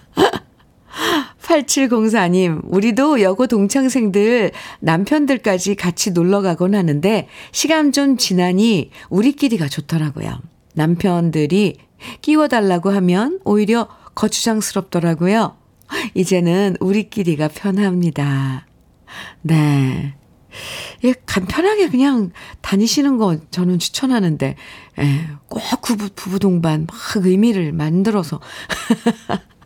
8704님, 1.50 2.60
우리도 2.64 3.22
여고 3.22 3.46
동창생들 3.48 4.52
남편들까지 4.78 5.74
같이 5.74 6.12
놀러 6.12 6.42
가곤 6.42 6.74
하는데 6.74 7.28
시간 7.50 7.90
좀 7.90 8.16
지나니 8.16 8.90
우리끼리가 9.08 9.68
좋더라고요. 9.68 10.40
남편들이 10.74 11.78
끼워달라고 12.20 12.90
하면 12.90 13.40
오히려 13.44 13.88
거추장스럽더라고요. 14.14 15.56
이제는 16.14 16.76
우리끼리가 16.78 17.48
편합니다. 17.48 18.66
네. 19.42 20.14
예, 21.04 21.14
간편하게 21.26 21.88
그냥 21.88 22.30
다니시는 22.60 23.18
거 23.18 23.38
저는 23.50 23.78
추천하는데, 23.78 24.56
예, 25.00 25.26
꼭 25.48 25.62
부부, 25.82 26.10
부부 26.14 26.38
동반 26.38 26.86
막 26.86 26.96
의미를 27.24 27.72
만들어서 27.72 28.40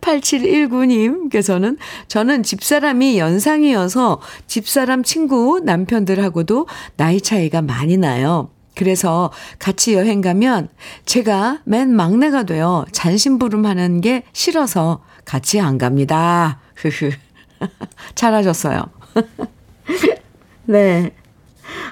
8719님께서는 0.00 1.76
저는 2.08 2.42
집사람이 2.42 3.18
연상이어서 3.18 4.20
집사람 4.46 5.02
친구 5.02 5.60
남편들하고도 5.64 6.66
나이 6.96 7.20
차이가 7.20 7.62
많이 7.62 7.96
나요. 7.96 8.50
그래서 8.74 9.32
같이 9.58 9.94
여행 9.94 10.20
가면 10.20 10.68
제가 11.06 11.60
맨 11.64 11.94
막내가 11.94 12.42
되어 12.42 12.84
잔심부름 12.92 13.64
하는 13.64 14.00
게 14.00 14.22
싫어서 14.32 15.02
같이 15.24 15.60
안 15.60 15.78
갑니다. 15.78 16.60
흐흐. 16.76 17.10
잘하셨어요. 18.14 18.84
네. 20.66 21.10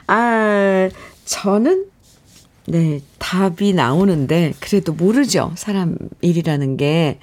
아, 0.06 0.88
저는 1.24 1.83
네, 2.66 3.00
답이 3.18 3.74
나오는데, 3.74 4.54
그래도 4.60 4.92
모르죠. 4.92 5.52
사람 5.56 5.96
일이라는 6.22 6.76
게. 6.76 7.18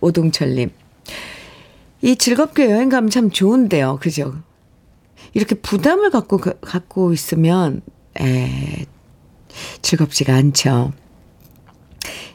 오동철 0.00 0.54
님. 0.54 0.70
이 2.02 2.16
즐겁게 2.16 2.70
여행 2.70 2.88
가면 2.88 3.10
참 3.10 3.30
좋은데요. 3.30 3.98
그죠? 4.00 4.34
이렇게 5.32 5.54
부담을 5.54 6.10
갖고, 6.10 6.38
갖고 6.38 7.12
있으면, 7.12 7.82
에, 8.20 8.86
즐겁지가 9.82 10.34
않죠. 10.34 10.92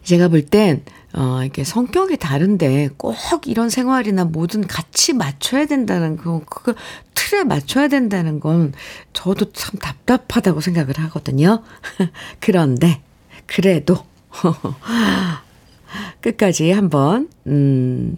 제가 0.03 0.29
볼 0.29 0.45
땐, 0.45 0.83
어, 1.17 1.41
이렇게 1.43 1.63
성격이 1.63 2.17
다른데 2.17 2.89
꼭 2.97 3.15
이런 3.45 3.69
생활이나 3.69 4.25
뭐든 4.25 4.67
같이 4.67 5.13
맞춰야 5.13 5.65
된다는 5.65 6.17
그, 6.17 6.41
그 6.43 6.75
틀에 7.13 7.45
맞춰야 7.45 7.87
된다는 7.87 8.41
건 8.41 8.73
저도 9.13 9.53
참 9.53 9.79
답답하다고 9.79 10.59
생각을 10.59 10.97
하거든요. 10.99 11.63
그런데, 12.41 13.01
그래도, 13.45 13.97
끝까지 16.19 16.71
한번, 16.71 17.29
음, 17.47 18.17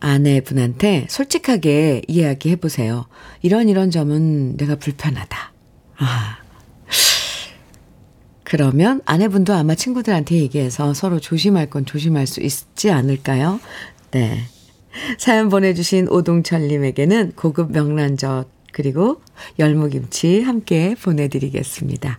아내분한테 0.00 1.06
솔직하게 1.10 2.02
이야기해 2.06 2.56
보세요. 2.56 3.06
이런 3.42 3.68
이런 3.68 3.90
점은 3.90 4.56
내가 4.56 4.76
불편하다. 4.76 5.52
아. 5.98 6.39
그러면 8.50 9.00
아내분도 9.04 9.54
아마 9.54 9.76
친구들한테 9.76 10.34
얘기해서 10.34 10.92
서로 10.92 11.20
조심할 11.20 11.70
건 11.70 11.86
조심할 11.86 12.26
수 12.26 12.40
있지 12.40 12.90
않을까요? 12.90 13.60
네. 14.10 14.40
사연 15.18 15.48
보내주신 15.48 16.08
오동철님에게는 16.08 17.34
고급 17.36 17.70
명란젓 17.70 18.48
그리고 18.72 19.22
열무김치 19.60 20.42
함께 20.42 20.96
보내드리겠습니다. 21.00 22.18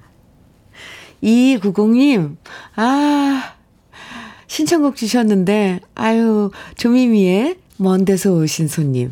2290님, 1.21 2.37
아, 2.77 3.55
신청곡 4.47 4.95
주셨는데, 4.95 5.81
아유, 5.95 6.49
조미미의 6.77 7.57
먼 7.75 8.05
데서 8.05 8.31
오신 8.31 8.69
손님. 8.69 9.11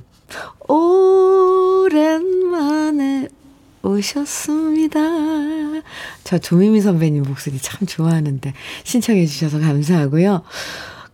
오랜만에 1.89 2.47
오셨습니다. 3.84 5.00
저 6.24 6.38
조미미 6.38 6.82
선배님 6.82 7.24
목소리 7.24 7.58
참 7.60 7.88
좋아하는데 7.88 8.54
신청해 8.84 9.26
주셔서 9.26 9.60
감사하고요. 9.60 10.44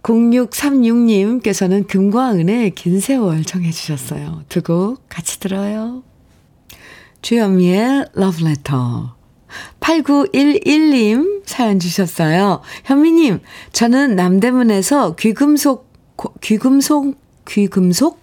0636님께서는 0.03 1.87
금과 1.87 2.33
은의 2.33 2.71
긴 2.75 2.99
세월 2.99 3.43
청해 3.43 3.71
주셨어요. 3.71 4.43
두 4.49 4.61
곡 4.61 5.07
같이 5.09 5.39
들어요. 5.39 6.03
주현미의 7.21 8.05
러브레터 8.13 9.15
8911님 9.79 11.41
사연 11.45 11.79
주셨어요. 11.79 12.61
현미님, 12.83 13.39
저는 13.71 14.15
남대문에서 14.15 15.15
귀금속, 15.15 15.91
귀금속, 16.41 17.15
귀금속 17.47 18.21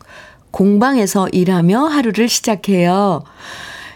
공방에서 0.51 1.29
일하며 1.31 1.87
하루를 1.87 2.29
시작해요. 2.29 3.25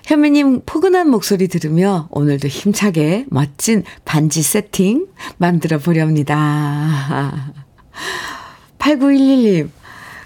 현미님 0.07 0.63
포근한 0.65 1.11
목소리 1.11 1.49
들으며 1.49 2.07
오늘도 2.13 2.47
힘차게 2.47 3.27
멋진 3.29 3.83
반지 4.05 4.41
세팅 4.41 5.09
만들어 5.37 5.79
보렵니다. 5.79 7.53
8911님, 8.79 9.69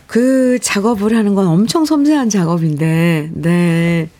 그 0.07 0.59
작업을 0.61 1.17
하는 1.17 1.35
건 1.35 1.47
엄청 1.47 1.87
섬세한 1.87 2.29
작업인데, 2.29 3.31
네. 3.33 4.11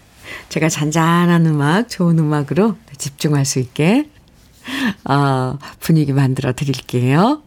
제가 0.49 0.71
잔잔한 0.71 1.45
음악, 1.45 1.91
좋은 1.91 2.19
음악으로 2.19 2.77
집중할 2.97 3.45
수 3.45 3.59
있게, 3.59 4.09
어, 5.05 5.59
분위기 5.79 6.15
만들어 6.15 6.55
드릴게요. 6.55 7.43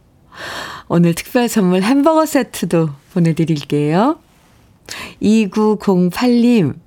오늘 0.87 1.15
특별 1.15 1.49
선물 1.49 1.81
햄버거 1.81 2.27
세트도 2.27 2.89
보내드릴게요. 3.13 4.19
2908님, 5.19 6.82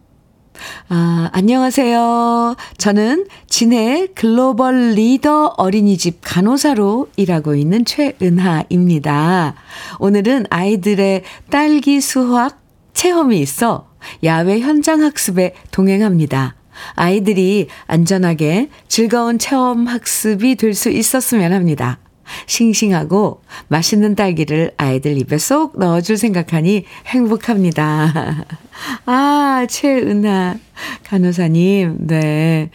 아, 0.89 1.31
안녕하세요. 1.33 2.57
저는 2.79 3.27
진해 3.49 4.09
글로벌 4.15 4.93
리더 4.93 5.55
어린이집 5.57 6.19
간호사로 6.23 7.09
일하고 7.17 7.55
있는 7.55 7.85
최은하입니다. 7.85 9.55
오늘은 9.99 10.47
아이들의 10.51 11.23
딸기 11.51 12.01
수확 12.01 12.61
체험이 12.93 13.41
있어 13.41 13.89
야외 14.25 14.61
현장 14.61 15.03
학습에 15.03 15.55
동행합니다. 15.71 16.55
아이들이 16.95 17.69
안전하게 17.87 18.69
즐거운 18.89 19.39
체험 19.39 19.87
학습이 19.87 20.57
될 20.57 20.75
수 20.75 20.91
있었으면 20.91 21.53
합니다. 21.53 21.99
싱싱하고 22.47 23.43
맛있는 23.69 24.15
딸기를 24.15 24.73
아이들 24.77 25.17
입에 25.19 25.39
쏙 25.39 25.79
넣어줄 25.79 26.17
생각하니 26.17 26.85
행복합니다. 27.07 28.45
아, 29.07 29.67
최은하 29.69 30.57
간호사님, 31.05 31.97
네. 32.07 32.71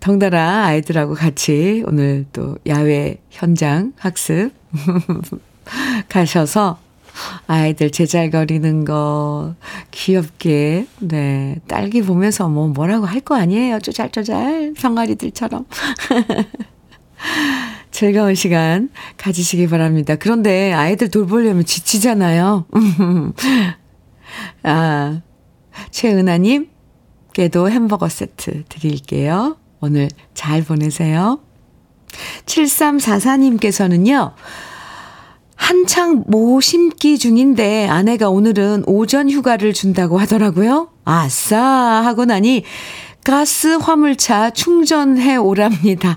덩달아 0.00 0.66
아이들하고 0.66 1.14
같이 1.14 1.82
오늘 1.86 2.26
또 2.32 2.56
야외 2.68 3.18
현장 3.30 3.92
학습 3.98 4.52
가셔서 6.08 6.78
아이들 7.48 7.90
제잘거리는 7.90 8.84
거 8.84 9.54
귀엽게 9.90 10.86
네 11.00 11.56
딸기 11.66 12.02
보면서 12.02 12.48
뭐 12.48 12.68
뭐라고 12.68 13.06
할 13.06 13.20
거 13.20 13.34
아니에요 13.34 13.80
쪼잘쪼잘 13.80 14.74
성아리들처럼 14.78 15.64
즐거운 17.96 18.34
시간 18.34 18.90
가지시기 19.16 19.68
바랍니다. 19.68 20.16
그런데 20.16 20.70
아이들 20.74 21.08
돌보려면 21.08 21.64
지치잖아요. 21.64 22.66
아, 24.64 25.22
최은하님께도 25.92 27.70
햄버거 27.70 28.10
세트 28.10 28.64
드릴게요. 28.68 29.56
오늘 29.80 30.10
잘 30.34 30.62
보내세요. 30.62 31.40
7344님께서는요, 32.44 34.34
한창 35.54 36.24
모 36.26 36.60
심기 36.60 37.18
중인데 37.18 37.88
아내가 37.88 38.28
오늘은 38.28 38.84
오전 38.86 39.30
휴가를 39.30 39.72
준다고 39.72 40.18
하더라고요. 40.18 40.90
아싸! 41.06 41.58
하고 42.04 42.26
나니 42.26 42.62
가스 43.26 43.66
화물차 43.66 44.50
충전해 44.50 45.34
오랍니다. 45.34 46.16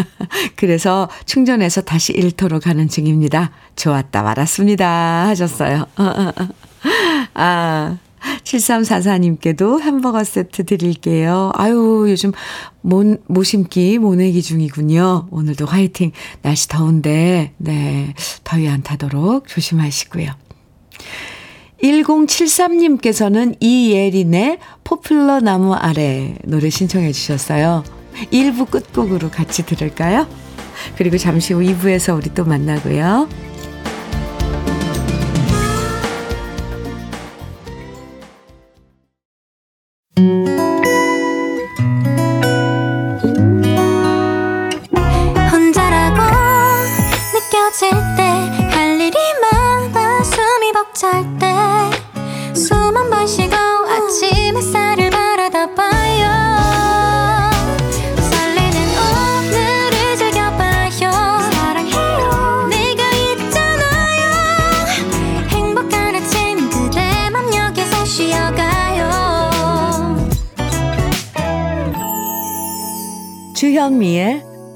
그래서 0.56 1.10
충전해서 1.26 1.82
다시 1.82 2.14
일터로 2.14 2.58
가는 2.58 2.88
중입니다. 2.88 3.50
좋았다 3.76 4.22
말았습니다. 4.22 5.26
하셨어요. 5.26 5.84
아, 7.34 7.98
7344님께도 8.44 9.82
햄버거 9.82 10.24
세트 10.24 10.64
드릴게요. 10.64 11.52
아유, 11.54 12.06
요즘 12.08 12.32
모, 12.80 13.18
모심기, 13.26 13.98
모내기 13.98 14.40
중이군요. 14.40 15.28
오늘도 15.30 15.66
화이팅. 15.66 16.12
날씨 16.40 16.66
더운데, 16.68 17.52
네, 17.58 18.14
더위 18.44 18.70
안 18.70 18.82
타도록 18.82 19.48
조심하시고요. 19.48 20.30
1073님께서는 21.82 23.56
이예린의 23.60 24.58
포플러 24.84 25.40
나무 25.40 25.74
아래 25.74 26.34
노래 26.44 26.70
신청해 26.70 27.12
주셨어요. 27.12 27.84
1부 28.32 28.70
끝곡으로 28.70 29.30
같이 29.30 29.64
들을까요? 29.64 30.26
그리고 30.96 31.18
잠시 31.18 31.52
후 31.54 31.60
2부에서 31.60 32.16
우리 32.16 32.32
또 32.34 32.44
만나고요. 32.44 33.28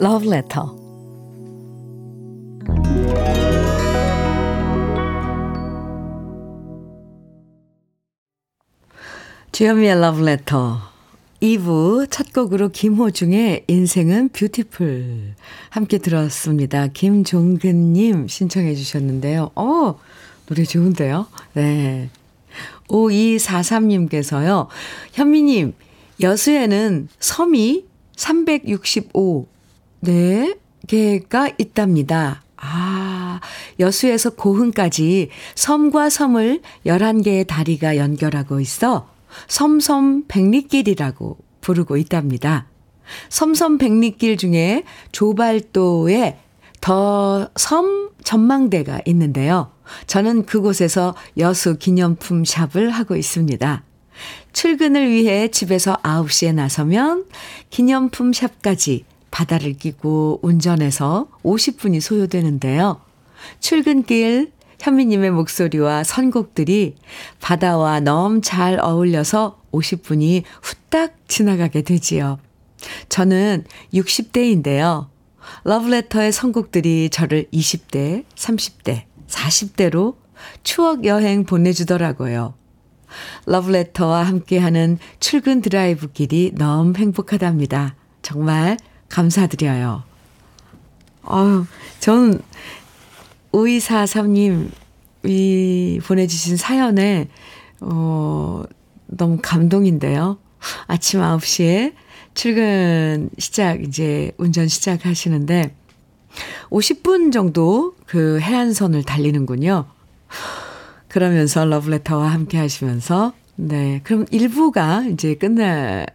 Love 0.02 0.26
Letter. 0.26 0.64
주현미의 9.52 9.92
Love 9.92 10.22
Letter. 10.22 10.58
2부 11.40 12.08
첫 12.10 12.32
곡으로 12.32 12.70
김호중의 12.70 13.66
인생은 13.68 14.30
뷰티풀 14.30 15.34
함께 15.70 15.98
들었습니다. 15.98 16.88
김종근님 16.88 18.26
신청해 18.26 18.74
주셨는데요. 18.74 19.52
어, 19.54 20.00
노래 20.46 20.64
좋은데요? 20.64 21.28
네. 21.52 22.10
5243님께서요. 22.88 24.66
현미님, 25.12 25.74
여수에는 26.20 27.08
섬이 27.20 27.84
365, 28.16 29.51
네, 30.04 30.56
개가 30.88 31.50
있답니다. 31.58 32.42
아, 32.56 33.40
여수에서 33.78 34.30
고흥까지 34.30 35.28
섬과 35.54 36.10
섬을 36.10 36.60
11개의 36.84 37.46
다리가 37.46 37.96
연결하고 37.96 38.58
있어 38.58 39.08
섬섬 39.46 40.24
백리길이라고 40.26 41.38
부르고 41.60 41.96
있답니다. 41.98 42.66
섬섬 43.28 43.78
백리길 43.78 44.36
중에 44.38 44.82
조발도에 45.12 46.38
더 46.80 47.48
섬 47.56 48.10
전망대가 48.24 49.02
있는데요. 49.06 49.70
저는 50.08 50.46
그곳에서 50.46 51.14
여수 51.38 51.78
기념품 51.78 52.44
샵을 52.44 52.90
하고 52.90 53.14
있습니다. 53.14 53.84
출근을 54.52 55.08
위해 55.10 55.46
집에서 55.46 55.94
9시에 55.98 56.54
나서면 56.54 57.26
기념품 57.70 58.32
샵까지 58.32 59.04
바다를 59.32 59.72
끼고 59.72 60.38
운전해서 60.42 61.26
50분이 61.42 62.00
소요되는데요. 62.00 63.00
출근길 63.58 64.52
현미님의 64.78 65.32
목소리와 65.32 66.04
선곡들이 66.04 66.96
바다와 67.40 68.00
너무 68.00 68.40
잘 68.40 68.78
어울려서 68.78 69.60
50분이 69.72 70.42
후딱 70.62 71.16
지나가게 71.26 71.82
되지요. 71.82 72.38
저는 73.08 73.64
60대인데요. 73.94 75.08
러브레터의 75.64 76.30
선곡들이 76.32 77.10
저를 77.10 77.46
20대, 77.52 78.24
30대, 78.34 79.04
40대로 79.28 80.16
추억 80.62 81.04
여행 81.04 81.44
보내주더라고요. 81.44 82.54
러브레터와 83.46 84.24
함께하는 84.24 84.98
출근 85.20 85.62
드라이브 85.62 86.10
길이 86.12 86.52
너무 86.54 86.94
행복하답니다. 86.96 87.94
정말 88.20 88.76
감사드려요. 89.12 90.02
어유 91.30 91.66
저는 92.00 92.40
5243님 93.52 94.70
이 95.24 96.00
보내주신 96.04 96.56
사연에 96.56 97.28
어, 97.80 98.64
너무 99.06 99.38
감동인데요. 99.40 100.38
아침 100.86 101.20
9시에 101.20 101.94
출근 102.34 103.30
시작, 103.38 103.82
이제 103.82 104.32
운전 104.38 104.68
시작하시는데 104.68 105.74
50분 106.70 107.32
정도 107.32 107.94
그 108.06 108.40
해안선을 108.40 109.02
달리는군요. 109.04 109.86
그러면서 111.08 111.66
러브레터와 111.66 112.32
함께 112.32 112.56
하시면서, 112.56 113.34
네. 113.56 114.00
그럼 114.02 114.24
일부가 114.30 115.04
이제 115.10 115.34
끝날 115.34 116.06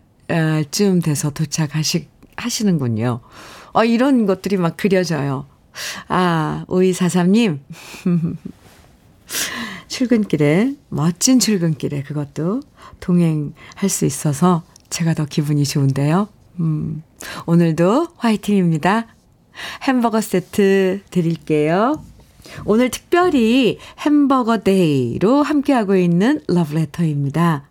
쯤 0.71 1.01
돼서 1.01 1.29
도착하시, 1.29 2.07
하시는군요. 2.37 3.19
어, 3.73 3.83
이런 3.83 4.25
것들이 4.25 4.57
막 4.57 4.77
그려져요. 4.77 5.45
아, 6.07 6.65
5243님. 6.67 7.59
출근길에, 9.87 10.73
멋진 10.89 11.39
출근길에 11.39 12.03
그것도 12.03 12.61
동행할 12.99 13.89
수 13.89 14.05
있어서 14.05 14.63
제가 14.89 15.13
더 15.13 15.25
기분이 15.25 15.65
좋은데요. 15.65 16.27
음, 16.59 17.03
오늘도 17.45 18.07
화이팅입니다. 18.17 19.07
햄버거 19.83 20.21
세트 20.21 21.01
드릴게요. 21.09 22.01
오늘 22.65 22.89
특별히 22.89 23.79
햄버거 23.99 24.59
day로 24.59 25.43
함께하고 25.43 25.95
있는 25.95 26.41
러브레터입니다. 26.47 27.67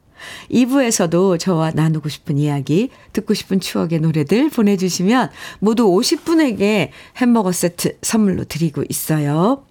2부에서도 0.50 1.38
저와 1.38 1.72
나누고 1.72 2.08
싶은 2.08 2.38
이야기, 2.38 2.90
듣고 3.12 3.34
싶은 3.34 3.60
추억의 3.60 4.00
노래들 4.00 4.50
보내주시면 4.50 5.30
모두 5.58 5.86
50분에게 5.86 6.90
햄버거 7.16 7.52
세트 7.52 7.98
선물로 8.02 8.44
드리고 8.44 8.84
있어요. 8.88 9.64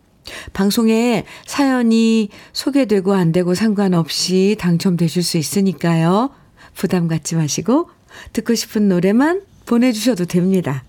방송에 0.54 1.26
사연이 1.46 2.30
소개되고 2.54 3.14
안 3.14 3.32
되고 3.32 3.54
상관없이 3.54 4.56
당첨되실 4.60 5.24
수 5.24 5.38
있으니까요. 5.38 6.32
부담 6.74 7.08
갖지 7.08 7.36
마시고 7.36 7.90
듣고 8.34 8.56
싶은 8.56 8.88
노래만 8.88 9.42
보내주셔도 9.66 10.26
됩니다. 10.26 10.84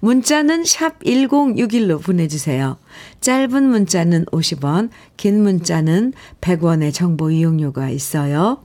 문자는 0.00 0.64
샵 0.64 1.00
1061로 1.00 2.02
보내주세요. 2.02 2.78
짧은 3.20 3.64
문자는 3.64 4.26
50원, 4.26 4.90
긴 5.16 5.42
문자는 5.42 6.12
100원의 6.40 6.94
정보 6.94 7.30
이용료가 7.30 7.90
있어요. 7.90 8.64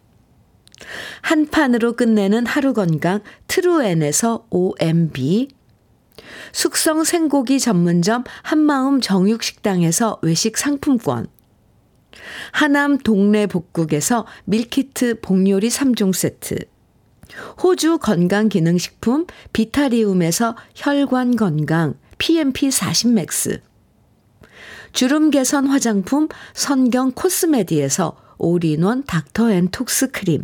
한 1.21 1.47
판으로 1.47 1.93
끝내는 1.95 2.45
하루 2.45 2.73
건강 2.73 3.21
트루엔에서 3.47 4.47
OMB 4.49 5.49
숙성 6.51 7.03
생고기 7.03 7.59
전문점 7.59 8.23
한마음 8.43 9.01
정육식당에서 9.01 10.19
외식 10.21 10.57
상품권. 10.57 11.27
하남 12.51 12.97
동네 12.97 13.47
복국에서 13.47 14.25
밀키트 14.45 15.21
복요리 15.21 15.69
3종 15.69 16.13
세트. 16.13 16.55
호주 17.63 17.99
건강기능식품 17.99 19.25
비타리움에서 19.53 20.55
혈관 20.75 21.37
건강 21.37 21.95
PMP 22.17 22.69
40 22.69 23.13
맥스. 23.13 23.61
주름 24.91 25.31
개선 25.31 25.67
화장품 25.67 26.27
선경 26.53 27.13
코스메디에서 27.13 28.17
올인원 28.37 29.03
닥터앤톡스 29.03 30.11
크림 30.11 30.43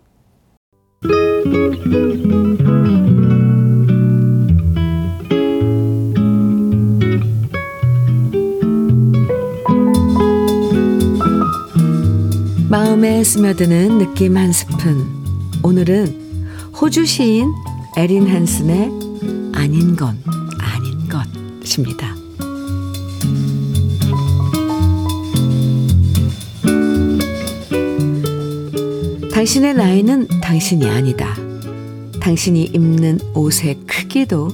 마음에 12.69 13.23
스며드는 13.23 13.97
느낌 13.97 14.37
한 14.37 14.51
스푼. 14.53 15.05
오늘은 15.63 16.47
호주 16.79 17.05
시인 17.05 17.51
에린 17.97 18.27
한슨의 18.27 18.91
아닌 19.53 19.95
건 19.95 20.17
아닌 20.59 21.09
것입니다. 21.09 22.20
당신의 29.41 29.73
나이는 29.73 30.27
당신이 30.39 30.87
아니다. 30.87 31.35
당신이 32.19 32.65
입는 32.75 33.17
옷의 33.33 33.79
크기도 33.87 34.51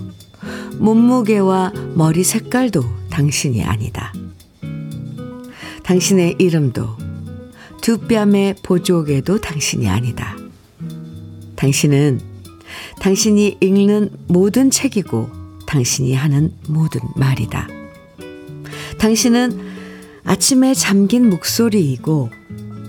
몸무게와 0.77 1.73
머리 1.93 2.23
색깔도 2.23 2.85
당신이 3.09 3.65
아니다. 3.65 4.13
당신의 5.83 6.35
이름도 6.39 6.87
두 7.81 7.97
뺨의 7.97 8.55
보조개도 8.63 9.41
당신이 9.41 9.89
아니다. 9.89 10.37
당신은 11.57 12.21
당신이 13.01 13.57
읽는 13.59 14.09
모든 14.29 14.71
책이고 14.71 15.29
당신이 15.65 16.13
하는 16.13 16.53
모든 16.69 17.01
말이다. 17.17 17.67
당신은 18.99 19.59
아침에 20.23 20.73
잠긴 20.73 21.29
목소리이고 21.29 22.36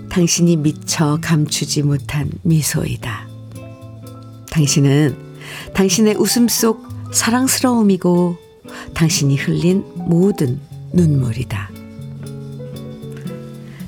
당신이 0.09 0.57
미처 0.57 1.19
감추지 1.21 1.83
못한 1.83 2.29
미소이다. 2.43 3.27
당신은 4.51 5.15
당신의 5.73 6.15
웃음 6.15 6.47
속 6.47 6.87
사랑스러움이고 7.11 8.37
당신이 8.93 9.35
흘린 9.37 9.83
모든 9.95 10.59
눈물이다. 10.93 11.69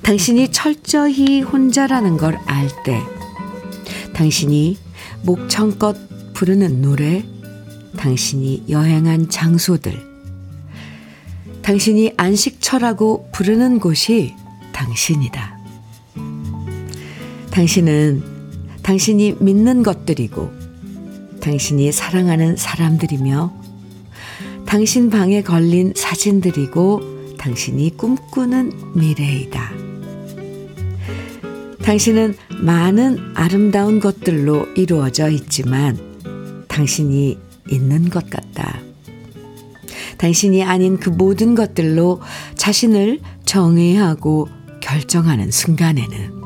당신이 0.03 0.51
철저히 0.51 1.41
혼자라는 1.41 2.17
걸 2.17 2.38
알 2.45 2.67
때, 2.84 3.01
당신이 4.13 4.77
목청껏 5.23 5.95
부르는 6.34 6.81
노래, 6.81 7.23
당신이 7.97 8.65
여행한 8.69 9.29
장소들, 9.29 9.93
당신이 11.62 12.13
안식처라고 12.17 13.29
부르는 13.31 13.79
곳이 13.79 14.34
당신이다. 14.73 15.61
당신은 17.51 18.23
당신이 18.81 19.37
믿는 19.39 19.83
것들이고, 19.83 20.51
당신이 21.41 21.91
사랑하는 21.91 22.55
사람들이며, 22.55 23.53
당신 24.65 25.09
방에 25.09 25.43
걸린 25.43 25.93
사진들이고, 25.95 27.35
당신이 27.37 27.97
꿈꾸는 27.97 28.71
미래이다. 28.95 29.71
당신은 31.83 32.35
많은 32.61 33.33
아름다운 33.33 33.99
것들로 33.99 34.67
이루어져 34.75 35.29
있지만 35.29 35.97
당신이 36.67 37.37
있는 37.69 38.09
것 38.09 38.29
같다. 38.29 38.79
당신이 40.17 40.63
아닌 40.63 40.99
그 40.99 41.09
모든 41.09 41.55
것들로 41.55 42.21
자신을 42.55 43.19
정의하고 43.45 44.47
결정하는 44.79 45.49
순간에는 45.49 46.40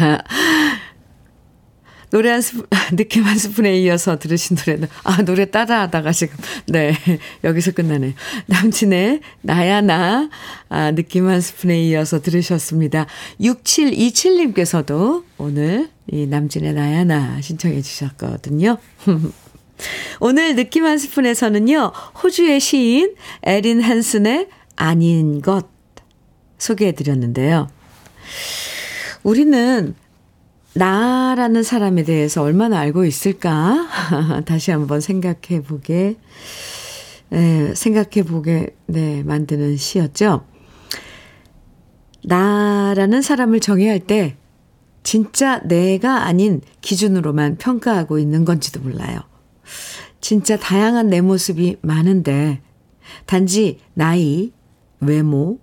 노래 2.10 2.30
한 2.30 2.40
스푼, 2.40 2.66
느낌 2.96 3.24
한 3.24 3.38
스푼에 3.38 3.78
이어서 3.80 4.18
들으신 4.18 4.56
노래는, 4.56 4.88
아, 5.04 5.22
노래 5.22 5.50
따라하다가 5.50 6.12
지금, 6.12 6.36
네, 6.66 6.94
여기서 7.44 7.72
끝나네요. 7.72 8.12
남친의 8.46 9.20
나야 9.42 9.80
나, 9.80 10.28
아, 10.68 10.90
느낌 10.90 11.28
한 11.28 11.40
스푼에 11.40 11.80
이어서 11.84 12.20
들으셨습니다. 12.20 13.06
6727님께서도 13.40 15.24
오늘 15.38 15.88
이 16.10 16.26
남친의 16.26 16.74
나야 16.74 17.04
나 17.04 17.40
신청해 17.40 17.80
주셨거든요. 17.80 18.78
오늘 20.20 20.56
느낌 20.56 20.84
한 20.84 20.98
스푼에서는요, 20.98 21.92
호주의 22.22 22.60
시인 22.60 23.14
에린 23.42 23.80
한슨의 23.80 24.48
아닌 24.76 25.40
것 25.40 25.68
소개해 26.58 26.92
드렸는데요. 26.92 27.68
우리는 29.22 29.94
나라는 30.74 31.62
사람에 31.62 32.04
대해서 32.04 32.42
얼마나 32.42 32.78
알고 32.78 33.04
있을까? 33.04 33.88
다시 34.46 34.70
한번 34.70 35.00
생각해 35.00 35.62
보게, 35.66 36.16
네, 37.28 37.74
생각해 37.74 38.24
보게, 38.26 38.76
네, 38.86 39.22
만드는 39.24 39.76
시였죠. 39.76 40.46
나라는 42.22 43.22
사람을 43.22 43.60
정의할 43.60 43.98
때, 44.00 44.36
진짜 45.02 45.60
내가 45.64 46.24
아닌 46.24 46.60
기준으로만 46.82 47.56
평가하고 47.56 48.18
있는 48.18 48.44
건지도 48.44 48.80
몰라요. 48.80 49.20
진짜 50.20 50.56
다양한 50.56 51.08
내 51.08 51.20
모습이 51.20 51.78
많은데, 51.80 52.60
단지 53.26 53.80
나이, 53.94 54.52
외모, 55.00 55.58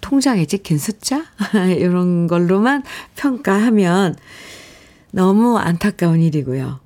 통장에 0.00 0.46
찍힌 0.46 0.78
숫자? 0.78 1.24
이런 1.76 2.26
걸로만 2.26 2.82
평가하면 3.16 4.16
너무 5.12 5.58
안타까운 5.58 6.20
일이고요. 6.20 6.80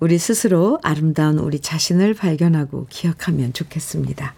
우리 0.00 0.18
스스로 0.18 0.78
아름다운 0.82 1.38
우리 1.38 1.60
자신을 1.60 2.14
발견하고 2.14 2.86
기억하면 2.88 3.52
좋겠습니다. 3.52 4.34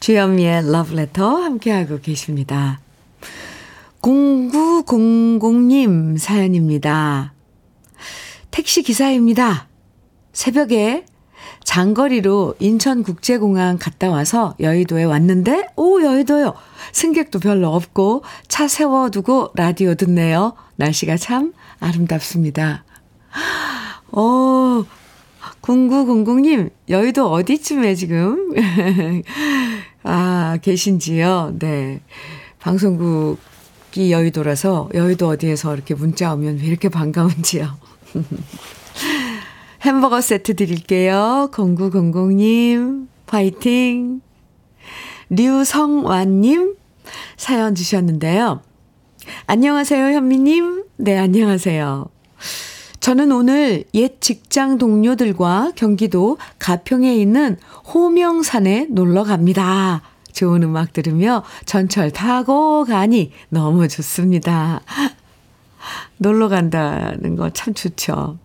주현미의 0.00 0.70
러브레터 0.70 1.36
함께하고 1.36 2.00
계십니다. 2.00 2.80
0900님 4.02 6.18
사연입니다. 6.18 7.32
택시 8.50 8.82
기사입니다. 8.82 9.66
새벽에 10.34 11.06
장거리로 11.74 12.54
인천국제공항 12.60 13.78
갔다 13.80 14.08
와서 14.08 14.54
여의도에 14.60 15.02
왔는데, 15.02 15.70
오, 15.74 16.00
여의도요. 16.00 16.54
승객도 16.92 17.40
별로 17.40 17.74
없고, 17.74 18.22
차 18.46 18.68
세워두고 18.68 19.54
라디오 19.56 19.96
듣네요. 19.96 20.54
날씨가 20.76 21.16
참 21.16 21.52
아름답습니다. 21.80 22.84
어, 24.12 24.84
0900님, 25.62 26.70
여의도 26.90 27.32
어디쯤에 27.32 27.96
지금, 27.96 28.54
아, 30.04 30.56
계신지요? 30.62 31.56
네. 31.58 32.02
방송국이 32.60 34.12
여의도라서, 34.12 34.90
여의도 34.94 35.26
어디에서 35.26 35.74
이렇게 35.74 35.96
문자 35.96 36.32
오면 36.34 36.60
왜 36.60 36.66
이렇게 36.66 36.88
반가운지요. 36.88 37.76
햄버거 39.84 40.22
세트 40.22 40.56
드릴게요. 40.56 41.50
0900님, 41.52 43.06
파이팅. 43.26 44.22
류성완님, 45.28 46.74
사연 47.36 47.74
주셨는데요. 47.74 48.62
안녕하세요, 49.46 50.06
현미님. 50.16 50.84
네, 50.96 51.18
안녕하세요. 51.18 52.06
저는 53.00 53.30
오늘 53.32 53.84
옛 53.92 54.22
직장 54.22 54.78
동료들과 54.78 55.72
경기도 55.76 56.38
가평에 56.58 57.14
있는 57.16 57.58
호명산에 57.92 58.86
놀러 58.90 59.24
갑니다. 59.24 60.00
좋은 60.32 60.62
음악 60.62 60.94
들으며 60.94 61.44
전철 61.66 62.10
타고 62.10 62.84
가니 62.84 63.32
너무 63.50 63.86
좋습니다. 63.88 64.80
놀러 66.16 66.48
간다는 66.48 67.36
거 67.36 67.50
참 67.50 67.74
좋죠. 67.74 68.38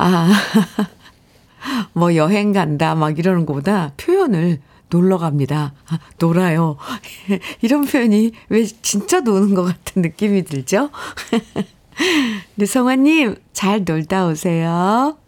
아, 0.00 0.30
뭐 1.92 2.14
여행 2.14 2.52
간다, 2.52 2.94
막 2.94 3.18
이러는 3.18 3.46
것보다 3.46 3.92
표현을 3.96 4.60
놀러 4.90 5.18
갑니다. 5.18 5.74
아, 5.88 5.98
놀아요. 6.20 6.76
이런 7.60 7.84
표현이 7.84 8.30
왜 8.48 8.64
진짜 8.64 9.20
노는 9.20 9.54
것 9.54 9.64
같은 9.64 10.02
느낌이 10.02 10.44
들죠? 10.44 10.90
류성화님, 12.56 13.36
잘 13.52 13.82
놀다 13.84 14.28
오세요. 14.28 15.18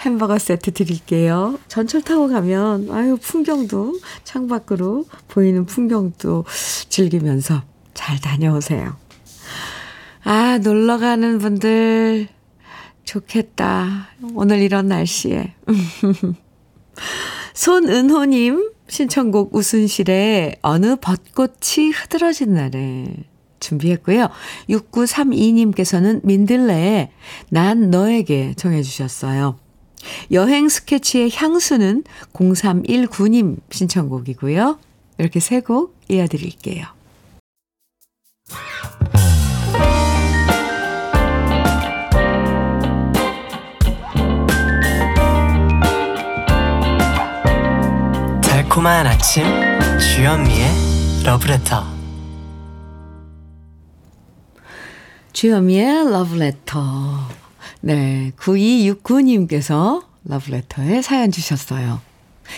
햄버거 0.00 0.38
세트 0.38 0.72
드릴게요. 0.72 1.58
전철 1.68 2.00
타고 2.00 2.28
가면, 2.28 2.88
아유, 2.90 3.18
풍경도, 3.20 4.00
창밖으로 4.24 5.04
보이는 5.28 5.66
풍경도 5.66 6.46
즐기면서 6.88 7.62
잘 7.92 8.18
다녀오세요. 8.18 8.96
아, 10.24 10.56
놀러 10.56 10.96
가는 10.96 11.38
분들, 11.38 12.28
좋겠다. 13.10 14.08
오늘 14.34 14.60
이런 14.62 14.86
날씨에. 14.86 15.54
손은호님 17.54 18.70
신청곡 18.86 19.52
우순실의 19.54 20.58
어느 20.62 20.94
벚꽃이 20.94 21.90
흐드러진 21.92 22.54
날에 22.54 23.06
준비했고요. 23.58 24.28
6932님께서는 24.68 26.24
민들레의 26.24 27.10
난 27.50 27.90
너에게 27.90 28.54
정해주셨어요. 28.54 29.58
여행 30.30 30.68
스케치의 30.68 31.30
향수는 31.34 32.04
0319님 32.32 33.56
신청곡이고요. 33.70 34.78
이렇게 35.18 35.40
세 35.40 35.60
곡 35.60 35.96
이어드릴게요. 36.08 36.86
달콤한 48.70 49.04
아침 49.04 49.42
주현미의 49.98 50.68
러브레터 51.24 51.84
주현미의 55.32 56.08
러브레터. 56.12 57.18
네, 57.80 58.30
9269님께서 58.38 60.04
러브레터에 60.22 61.02
사연 61.02 61.32
주셨어요. 61.32 62.00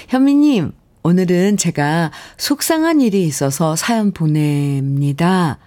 현미님, 0.08 0.72
오늘은 1.02 1.56
제가 1.56 2.10
속상한 2.36 3.00
일이 3.00 3.24
있어서 3.24 3.74
사연 3.74 4.12
보냅니다. 4.12 5.58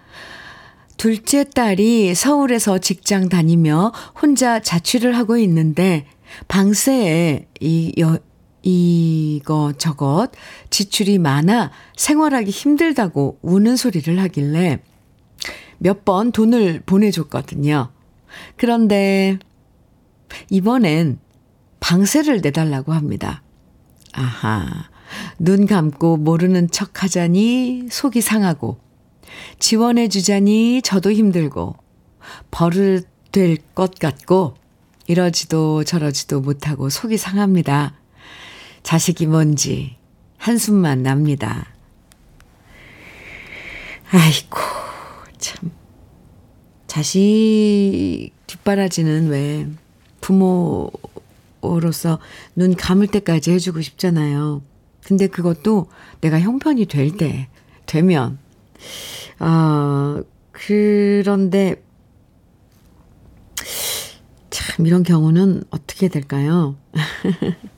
둘째 0.98 1.44
딸이 1.44 2.14
서울에서 2.14 2.78
직장 2.78 3.30
다니며 3.30 3.92
혼자 4.22 4.60
자취를 4.60 5.18
하고 5.18 5.38
있는데 5.38 6.06
방세에 6.48 7.48
이 7.60 7.94
여, 8.00 8.20
이거저것 8.66 10.32
지출이 10.72 11.20
많아 11.20 11.72
생활하기 11.96 12.50
힘들다고 12.52 13.40
우는 13.42 13.78
소리를 13.78 14.20
하길래 14.20 14.82
몇 15.78 16.04
번 16.04 16.32
돈을 16.32 16.82
보내줬거든요. 16.86 17.92
그런데 18.58 19.38
이번엔 20.50 21.20
방세를 21.80 22.42
내달라고 22.42 22.92
합니다. 22.94 23.44
아하. 24.14 24.90
눈 25.38 25.68
감고 25.68 26.18
모르는 26.18 26.72
척 26.72 27.04
하자니 27.04 27.90
속이 27.92 28.22
상하고, 28.22 28.80
지원해 29.60 30.08
주자니 30.08 30.82
저도 30.82 31.12
힘들고, 31.12 31.76
버릇 32.50 33.08
될 33.32 33.58
것 33.76 34.00
같고, 34.00 34.56
이러지도 35.08 35.84
저러지도 35.84 36.42
못하고 36.42 36.90
속이 36.90 37.18
상합니다. 37.18 37.94
자식이 38.86 39.26
뭔지 39.26 39.96
한숨만 40.38 41.02
납니다. 41.02 41.74
아이고, 44.12 44.60
참. 45.40 45.72
자식 46.86 48.30
뒷바라지는 48.46 49.30
왜 49.30 49.68
부모로서 50.22 52.20
눈 52.56 52.76
감을 52.76 53.08
때까지 53.08 53.54
해주고 53.54 53.82
싶잖아요. 53.82 54.62
근데 55.04 55.26
그것도 55.28 55.90
내가 56.22 56.40
형편이 56.40 56.86
될 56.86 57.18
때, 57.18 57.50
되면, 57.88 58.38
아, 59.40 60.22
그런데, 60.52 61.84
참, 64.52 64.86
이런 64.86 65.02
경우는 65.02 65.64
어떻게 65.72 66.08
될까요? 66.08 66.76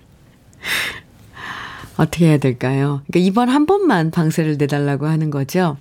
어떻게 1.97 2.27
해야 2.27 2.37
될까요? 2.37 3.01
그러니까 3.07 3.27
이번 3.27 3.49
한 3.49 3.65
번만 3.65 4.11
방세를 4.11 4.57
내달라고 4.57 5.07
하는 5.07 5.29
거죠. 5.29 5.77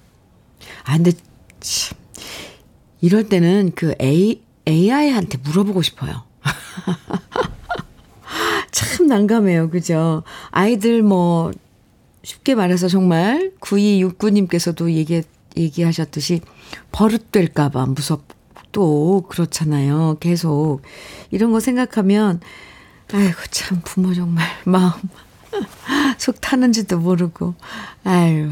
아, 0.84 0.96
근데 0.96 1.12
참, 1.60 1.98
이럴 3.00 3.28
때는 3.28 3.72
그 3.74 3.94
A, 4.00 4.40
AI한테 4.66 5.38
물어보고 5.38 5.82
싶어요. 5.82 6.24
참 8.72 9.06
난감해요. 9.06 9.70
그죠? 9.70 10.22
아이들 10.50 11.02
뭐, 11.02 11.52
쉽게 12.22 12.54
말해서 12.54 12.88
정말 12.88 13.52
9269님께서도 13.60 14.90
얘기, 14.92 15.22
얘기하셨듯이 15.56 16.40
버릇될까봐 16.92 17.86
무섭고 17.86 19.22
그렇잖아요. 19.28 20.16
계속. 20.20 20.80
이런 21.30 21.52
거 21.52 21.60
생각하면, 21.60 22.40
아이고, 23.12 23.36
참 23.50 23.80
부모 23.84 24.12
정말 24.14 24.46
마음 24.64 24.92
속 26.18 26.40
타는지도 26.40 26.98
모르고, 26.98 27.54
아유. 28.04 28.50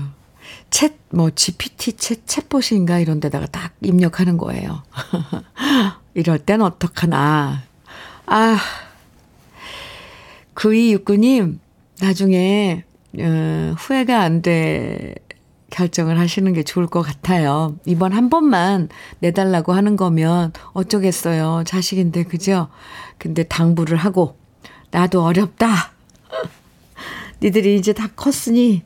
챗, 0.71 0.93
뭐, 1.11 1.31
GPT 1.31 1.93
챗, 1.93 2.25
챗봇인가 2.27 3.01
이런 3.01 3.21
데다가 3.21 3.47
딱 3.47 3.73
입력하는 3.81 4.37
거예요. 4.39 4.83
이럴 6.15 6.39
땐 6.39 6.63
어떡하나. 6.63 7.63
아, 8.27 8.59
9269님, 10.55 11.59
나중에, 12.01 12.85
어, 13.19 13.75
후회가 13.79 14.21
안 14.21 14.43
돼, 14.43 15.15
결정을 15.71 16.19
하시는 16.19 16.53
게 16.53 16.63
좋을 16.63 16.87
것 16.87 17.03
같아요. 17.03 17.77
이번 17.85 18.13
한 18.13 18.31
번만 18.31 18.89
내달라고 19.19 19.73
하는 19.73 19.97
거면 19.97 20.53
어쩌겠어요. 20.73 21.65
자식인데, 21.67 22.25
그죠? 22.25 22.69
근데 23.19 23.43
당부를 23.43 23.97
하고, 23.97 24.37
나도 24.95 25.25
어렵다. 25.25 25.93
니들이 27.43 27.75
이제 27.75 27.93
다 27.93 28.07
컸으니 28.15 28.85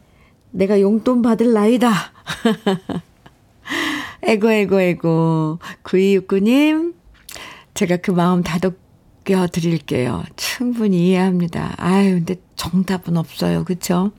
내가 0.50 0.80
용돈 0.80 1.20
받을 1.20 1.52
나이다. 1.52 1.92
에고, 4.24 4.50
에고, 4.50 4.80
에고. 4.80 5.58
9269님, 5.82 6.94
제가 7.74 7.98
그 7.98 8.10
마음 8.10 8.42
다독여 8.42 9.48
드릴게요. 9.52 10.24
충분히 10.36 11.08
이해합니다. 11.08 11.74
아유, 11.76 12.14
근데 12.14 12.36
정답은 12.56 13.18
없어요. 13.18 13.64
그쵸? 13.64 14.12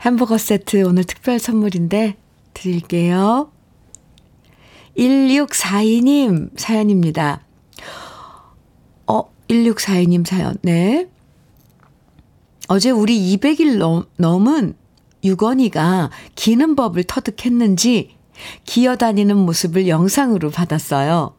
햄버거 0.00 0.36
세트 0.36 0.82
오늘 0.82 1.04
특별 1.04 1.38
선물인데 1.38 2.16
드릴게요. 2.54 3.52
1642님 4.98 6.58
사연입니다. 6.58 7.45
어, 9.46 9.52
1642님 9.52 10.26
사연. 10.26 10.56
네. 10.62 11.08
어제 12.68 12.90
우리 12.90 13.36
200일 13.36 13.78
넘, 13.78 14.04
넘은 14.16 14.74
유건이가 15.24 16.10
기는 16.34 16.76
법을 16.76 17.04
터득했는지 17.04 18.16
기어다니는 18.64 19.36
모습을 19.36 19.88
영상으로 19.88 20.50
받았어요. 20.50 21.34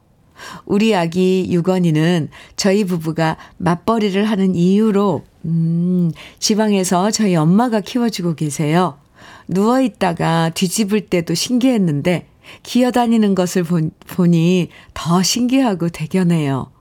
우리 0.66 0.95
아기 0.95 1.47
유건이는 1.49 2.30
저희 2.55 2.84
부부가 2.84 3.38
맞벌이를 3.58 4.26
하는 4.26 4.55
이유로, 4.55 5.24
음, 5.45 6.12
지방에서 6.39 7.12
저희 7.12 7.36
엄마가 7.36 7.82
키워주고 7.82 8.36
계세요. 8.36 8.97
누워있다가 9.47 10.51
뒤집을 10.53 11.08
때도 11.08 11.34
신기했는데, 11.34 12.28
기어다니는 12.64 13.36
것을 13.36 13.64
본, 13.64 13.91
보니 14.08 14.70
더 14.93 15.24
신기하고 15.24 15.89
대견해요. 15.89 16.72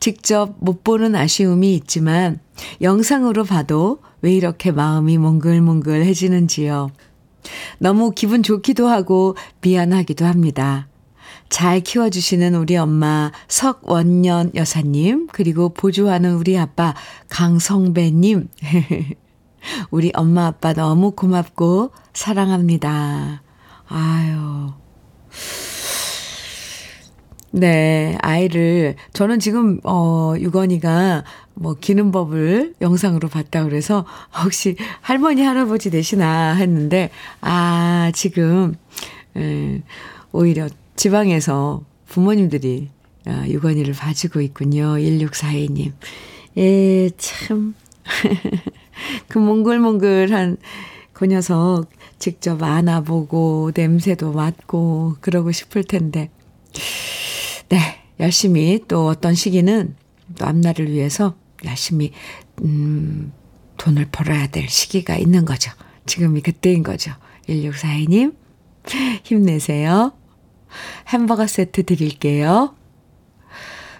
직접 0.00 0.54
못 0.58 0.84
보는 0.84 1.14
아쉬움이 1.14 1.74
있지만, 1.74 2.40
영상으로 2.80 3.44
봐도 3.44 4.00
왜 4.20 4.32
이렇게 4.32 4.70
마음이 4.70 5.18
몽글몽글해지는지요. 5.18 6.90
너무 7.78 8.12
기분 8.12 8.42
좋기도 8.42 8.88
하고 8.88 9.36
미안하기도 9.60 10.24
합니다. 10.24 10.88
잘 11.48 11.80
키워주시는 11.80 12.54
우리 12.54 12.76
엄마 12.76 13.30
석원년 13.48 14.52
여사님, 14.54 15.28
그리고 15.32 15.68
보조하는 15.68 16.34
우리 16.36 16.56
아빠 16.56 16.94
강성배님. 17.28 18.48
우리 19.90 20.10
엄마 20.14 20.46
아빠 20.46 20.72
너무 20.72 21.12
고맙고 21.12 21.92
사랑합니다. 22.14 23.42
아유. 23.88 24.72
네, 27.54 28.16
아이를, 28.22 28.96
저는 29.12 29.38
지금, 29.38 29.78
어, 29.84 30.34
유건이가 30.38 31.22
뭐, 31.52 31.74
기는 31.74 32.10
법을 32.10 32.74
영상으로 32.80 33.28
봤다 33.28 33.64
그래서, 33.64 34.06
혹시 34.42 34.74
할머니, 35.02 35.42
할아버지 35.42 35.90
되시나 35.90 36.54
했는데, 36.54 37.10
아, 37.42 38.10
지금, 38.14 38.74
에, 39.36 39.82
오히려 40.32 40.68
지방에서 40.96 41.82
부모님들이 42.06 42.88
아, 43.26 43.44
유건이를 43.46 43.92
봐주고 43.94 44.40
있군요. 44.40 44.94
1642님. 44.96 45.92
예, 46.56 47.10
참. 47.18 47.74
그 49.28 49.38
몽글몽글한 49.38 50.56
그 51.12 51.26
녀석 51.26 51.86
직접 52.18 52.62
안아보고, 52.62 53.72
냄새도 53.74 54.32
맡고, 54.32 55.16
그러고 55.20 55.52
싶을 55.52 55.84
텐데. 55.84 56.30
네, 57.68 57.78
열심히 58.20 58.80
또 58.88 59.06
어떤 59.06 59.34
시기는 59.34 59.94
또 60.38 60.46
앞날을 60.46 60.90
위해서 60.90 61.34
열심히, 61.64 62.12
음, 62.62 63.32
돈을 63.76 64.08
벌어야 64.12 64.46
될 64.46 64.68
시기가 64.68 65.16
있는 65.16 65.44
거죠. 65.44 65.72
지금이 66.06 66.40
그때인 66.42 66.82
거죠. 66.82 67.12
1642님, 67.48 68.34
힘내세요. 69.24 70.12
햄버거 71.08 71.46
세트 71.46 71.84
드릴게요. 71.84 72.74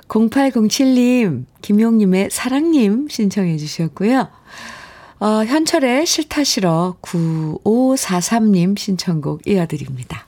0807님, 0.09 1.47
김용님의 1.63 2.31
사랑님 2.31 3.09
신청해 3.09 3.57
주셨고요. 3.57 4.29
어, 5.21 5.45
현철의 5.45 6.05
싫다 6.05 6.45
싫어 6.45 6.97
9543님 7.01 8.77
신청곡 8.77 9.47
이어드립니다. 9.47 10.27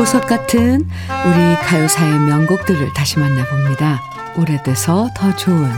보석 0.00 0.26
같은 0.26 0.88
우리 1.26 1.56
가요사의 1.62 2.20
명곡들을 2.20 2.94
다시 2.94 3.18
만나봅니다. 3.18 4.00
오래돼서 4.34 5.10
더 5.14 5.36
좋은 5.36 5.70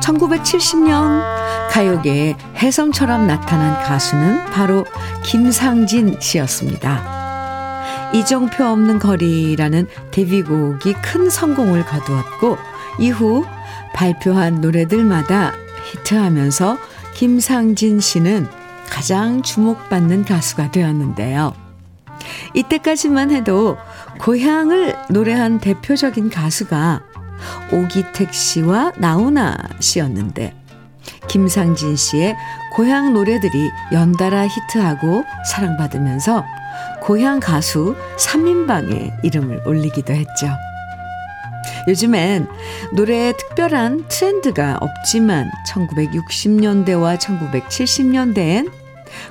1970년 0.00 1.24
가요계에 1.72 2.36
혜성처럼 2.58 3.26
나타난 3.26 3.82
가수는 3.82 4.44
바로 4.52 4.86
김상진 5.24 6.20
씨였습니다. 6.20 8.12
이정표 8.14 8.64
없는 8.64 9.00
거리라는 9.00 9.88
데뷔곡이 10.12 10.92
큰 11.02 11.28
성공을 11.28 11.84
거두었고 11.84 12.58
이후 13.00 13.44
발표한 13.92 14.60
노래들마다 14.60 15.52
히트하면서 15.90 16.78
김상진 17.18 17.98
씨는 17.98 18.46
가장 18.88 19.42
주목받는 19.42 20.24
가수가 20.24 20.70
되었는데요. 20.70 21.52
이때까지만 22.54 23.32
해도 23.32 23.76
고향을 24.20 24.94
노래한 25.10 25.58
대표적인 25.58 26.30
가수가 26.30 27.02
오기택 27.72 28.32
씨와 28.32 28.92
나훈아 28.98 29.56
씨였는데 29.80 30.54
김상진 31.26 31.96
씨의 31.96 32.36
고향 32.74 33.12
노래들이 33.12 33.68
연달아 33.90 34.46
히트하고 34.46 35.24
사랑받으면서 35.50 36.44
고향 37.02 37.40
가수 37.40 37.96
3인방의 38.16 39.24
이름을 39.24 39.66
올리기도 39.66 40.12
했죠. 40.12 40.46
요즘엔 41.88 42.46
노래에 42.92 43.32
특별한 43.32 44.04
트렌드가 44.08 44.78
없지만 44.80 45.50
1960년대와 45.66 47.18
1970년대엔 47.18 48.70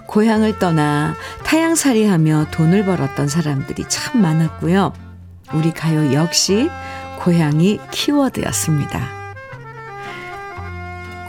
고향을 0.08 0.58
떠나 0.58 1.14
타향살이 1.44 2.06
하며 2.06 2.48
돈을 2.52 2.84
벌었던 2.84 3.28
사람들이 3.28 3.86
참 3.88 4.22
많았고요. 4.22 4.92
우리 5.54 5.72
가요 5.72 6.14
역시 6.14 6.68
고향이 7.20 7.80
키워드였습니다. 7.92 9.08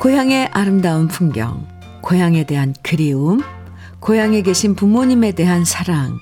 고향의 0.00 0.48
아름다운 0.52 1.08
풍경, 1.08 1.66
고향에 2.00 2.44
대한 2.44 2.74
그리움, 2.82 3.42
고향에 4.00 4.42
계신 4.42 4.74
부모님에 4.74 5.32
대한 5.32 5.64
사랑, 5.64 6.18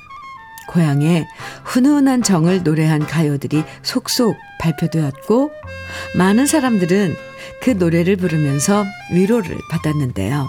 고향의 0.68 1.26
훈훈한 1.64 2.22
정을 2.22 2.62
노래한 2.62 3.06
가요들이 3.06 3.64
속속 3.82 4.36
발표되었고, 4.60 5.50
많은 6.16 6.46
사람들은 6.46 7.16
그 7.62 7.70
노래를 7.70 8.16
부르면서 8.16 8.84
위로를 9.12 9.56
받았는데요. 9.70 10.46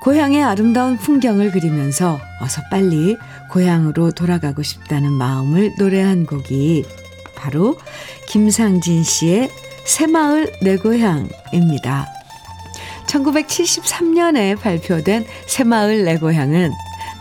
고향의 0.00 0.42
아름다운 0.42 0.96
풍경을 0.96 1.50
그리면서 1.50 2.20
어서 2.40 2.62
빨리 2.70 3.16
고향으로 3.50 4.12
돌아가고 4.12 4.62
싶다는 4.62 5.12
마음을 5.12 5.74
노래한 5.78 6.26
곡이 6.26 6.84
바로 7.36 7.76
김상진 8.28 9.02
씨의 9.02 9.50
새마을 9.84 10.52
내 10.62 10.76
고향입니다. 10.76 12.06
1973년에 13.06 14.58
발표된 14.58 15.26
새마을 15.46 16.04
내 16.04 16.16
고향은 16.18 16.72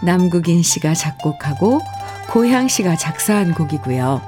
남국인 0.03 0.63
씨가 0.63 0.93
작곡하고 0.93 1.81
고향 2.29 2.67
씨가 2.67 2.95
작사한 2.95 3.53
곡이고요. 3.53 4.21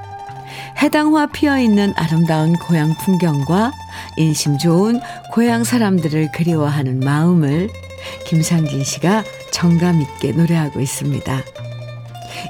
해당화 0.82 1.28
피어 1.28 1.59
있는 1.59 1.93
아름다운 1.95 2.53
고향 2.53 2.93
풍경과 2.95 3.71
인심 4.17 4.57
좋은 4.57 4.99
고향 5.32 5.63
사람들을 5.63 6.32
그리워하는 6.32 6.99
마음을 6.99 7.69
김상진 8.28 8.84
씨가 8.84 9.24
정감 9.51 10.01
있게 10.01 10.34
노래하고 10.34 10.80
있습니다. 10.82 11.39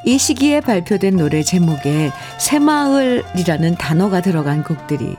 이 0.05 0.17
시기에 0.17 0.61
발표된 0.61 1.17
노래 1.17 1.43
제목에 1.43 2.11
새마을이라는 2.39 3.75
단어가 3.75 4.21
들어간 4.21 4.63
곡들이 4.63 5.15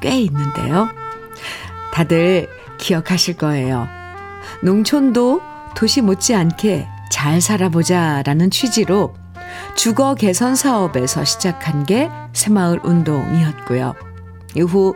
꽤 0.00 0.20
있는데요. 0.20 0.88
다들 1.92 2.48
기억하실 2.78 3.36
거예요. 3.36 3.88
농촌도 4.62 5.40
도시 5.74 6.00
못지않게 6.00 6.88
잘 7.10 7.40
살아보자 7.40 8.22
라는 8.24 8.50
취지로 8.50 9.14
주거 9.76 10.14
개선 10.14 10.54
사업에서 10.54 11.24
시작한 11.24 11.84
게 11.84 12.10
새마을 12.32 12.80
운동이었고요. 12.82 13.94
이후 14.54 14.94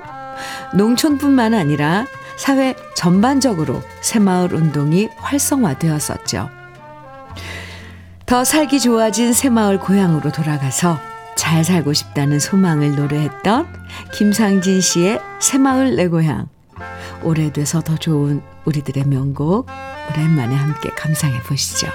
농촌뿐만 0.74 1.54
아니라 1.54 2.06
사회 2.36 2.74
전반적으로 2.96 3.82
새마을 4.00 4.54
운동이 4.54 5.08
활성화되었었죠. 5.18 6.48
더 8.26 8.44
살기 8.44 8.80
좋아진 8.80 9.32
새마을 9.32 9.78
고향으로 9.78 10.32
돌아가서 10.32 10.98
잘 11.36 11.64
살고 11.64 11.92
싶다는 11.92 12.38
소망을 12.38 12.96
노래했던 12.96 13.66
김상진 14.12 14.80
씨의 14.80 15.20
새마을 15.40 15.96
내 15.96 16.08
고향. 16.08 16.48
오래돼서 17.22 17.80
더 17.80 17.96
좋은 17.96 18.42
우리들의 18.64 19.04
명곡 19.06 19.68
오랜만에 20.10 20.54
함께 20.54 20.90
감상해 20.90 21.40
보시죠. 21.42 21.88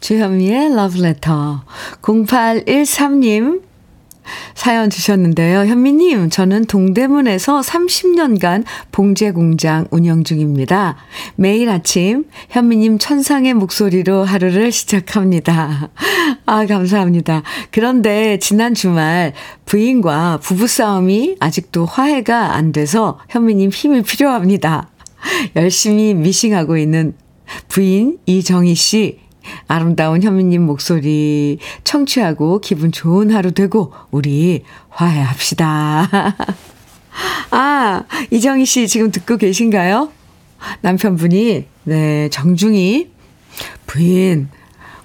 주현미의 0.00 0.74
러브레터 0.74 1.62
0813님 2.00 3.67
사연 4.68 4.90
주셨는데요. 4.90 5.60
현미님, 5.60 6.28
저는 6.28 6.66
동대문에서 6.66 7.60
30년간 7.60 8.64
봉제 8.92 9.30
공장 9.30 9.86
운영 9.90 10.24
중입니다. 10.24 10.98
매일 11.36 11.70
아침 11.70 12.26
현미님 12.50 12.98
천상의 12.98 13.54
목소리로 13.54 14.24
하루를 14.24 14.70
시작합니다. 14.70 15.88
아, 16.44 16.66
감사합니다. 16.66 17.44
그런데 17.70 18.38
지난 18.40 18.74
주말 18.74 19.32
부인과 19.64 20.40
부부싸움이 20.42 21.36
아직도 21.40 21.86
화해가 21.86 22.54
안 22.54 22.72
돼서 22.72 23.18
현미님 23.30 23.70
힘이 23.70 24.02
필요합니다. 24.02 24.90
열심히 25.56 26.12
미싱하고 26.12 26.76
있는 26.76 27.14
부인 27.68 28.18
이정희 28.26 28.74
씨, 28.74 29.20
아름다운 29.66 30.22
현미님 30.22 30.62
목소리 30.62 31.58
청취하고 31.84 32.60
기분 32.60 32.92
좋은 32.92 33.30
하루 33.30 33.52
되고 33.52 33.92
우리 34.10 34.62
화해합시다. 34.90 36.08
아, 37.50 38.02
이정희 38.30 38.64
씨 38.64 38.88
지금 38.88 39.10
듣고 39.10 39.36
계신가요? 39.36 40.10
남편분이 40.80 41.66
네, 41.84 42.28
정중히 42.30 43.10
부인 43.86 44.48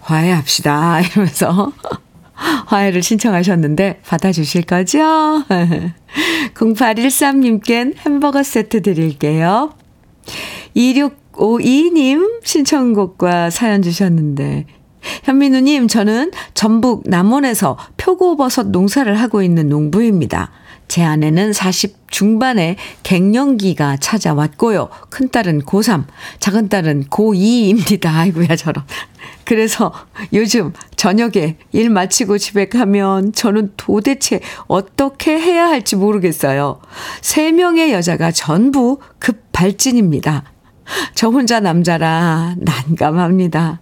화해합시다 0.02 1.02
이러면서 1.14 1.72
화해를 2.68 3.04
신청하셨는데 3.04 4.02
받아주실 4.06 4.64
거죠? 4.64 5.00
0813님껜 6.54 7.98
햄버거 8.00 8.44
세트 8.44 8.82
드릴게요. 8.82 9.74
5652님 11.34 12.46
신청곡과 12.46 13.50
사연 13.50 13.82
주셨는데 13.82 14.66
현민우님, 15.24 15.88
저는 15.88 16.32
전북 16.54 17.04
남원에서 17.06 17.78
표고버섯 17.98 18.70
농사를 18.70 19.14
하고 19.20 19.42
있는 19.42 19.70
농부입니다. 19.70 20.52
제 20.88 21.04
아내는 21.04 21.54
40 21.54 22.12
중반에 22.12 22.76
갱년기가 23.04 23.98
찾아왔고요. 23.98 24.90
큰딸은 25.10 25.64
고3, 25.64 26.06
작은딸은 26.40 27.06
고2입니다. 27.06 28.08
아이고야, 28.14 28.56
저런. 28.56 28.86
그래서 29.46 29.92
요즘 30.34 30.74
저녁에 30.96 31.58
일 31.72 31.90
마치고 31.90 32.38
집에 32.38 32.70
가면 32.70 33.34
저는 33.34 33.74
도대체 33.76 34.40
어떻게 34.68 35.40
해야 35.40 35.68
할지 35.68 35.96
모르겠어요. 35.96 36.80
세 37.22 37.52
명의 37.52 37.92
여자가 37.92 38.32
전부 38.32 39.00
급 39.20 39.52
발진입니다. 39.52 40.53
저 41.16 41.30
혼자 41.30 41.60
남자라 41.60 42.56
난감합니다. 42.58 43.80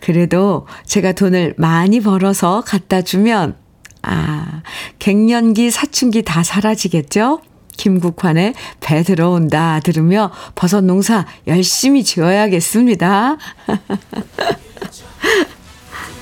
그래도 0.00 0.66
제가 0.86 1.12
돈을 1.12 1.54
많이 1.58 2.00
벌어서 2.00 2.62
갖다 2.66 3.02
주면, 3.02 3.54
아, 4.02 4.62
갱년기, 4.98 5.70
사춘기 5.70 6.22
다 6.22 6.42
사라지겠죠? 6.42 7.42
김국환의 7.76 8.54
배 8.80 9.02
들어온다 9.02 9.80
들으며 9.80 10.32
버섯 10.54 10.80
농사 10.82 11.26
열심히 11.46 12.02
지어야겠습니다. 12.02 13.36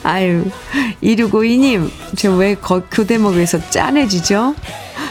아유, 0.02 0.44
2652님, 1.02 1.88
저 2.16 2.36
왜 2.36 2.56
그 2.56 3.06
대목에서 3.06 3.70
짠해지죠? 3.70 4.54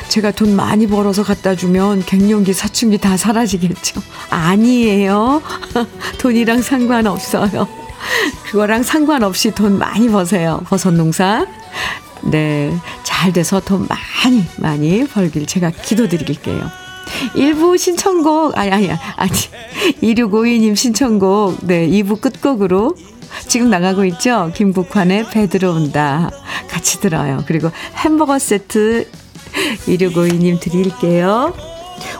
제가 0.09 0.31
돈 0.31 0.55
많이 0.55 0.87
벌어서 0.87 1.23
갖다 1.23 1.55
주면 1.55 2.03
갱년기, 2.05 2.53
사춘기 2.53 2.97
다 2.97 3.17
사라지겠죠? 3.17 4.01
아니에요. 4.29 5.41
돈이랑 6.19 6.61
상관없어요. 6.61 7.67
그거랑 8.45 8.83
상관없이 8.83 9.51
돈 9.51 9.77
많이 9.77 10.09
버세요. 10.09 10.61
버섯 10.65 10.91
농사. 10.91 11.45
네, 12.23 12.75
잘 13.03 13.33
돼서 13.33 13.59
돈 13.59 13.87
많이 13.87 14.45
많이 14.57 15.05
벌길 15.07 15.45
제가 15.45 15.71
기도드릴게요. 15.71 16.69
일부 17.35 17.77
신청곡 17.77 18.57
아니 18.57 18.71
아니 18.71 18.89
아니 18.89 19.31
2652님 20.01 20.75
신청곡 20.75 21.67
네 21.67 21.87
2부 21.87 22.19
끝곡으로 22.19 22.95
지금 23.47 23.69
나가고 23.69 24.05
있죠. 24.05 24.51
김국환의 24.55 25.29
배 25.29 25.47
들어온다 25.47 26.31
같이 26.69 26.99
들어요. 26.99 27.43
그리고 27.47 27.69
햄버거 27.97 28.39
세트 28.39 29.07
2652님 29.87 30.59
드릴게요. 30.59 31.53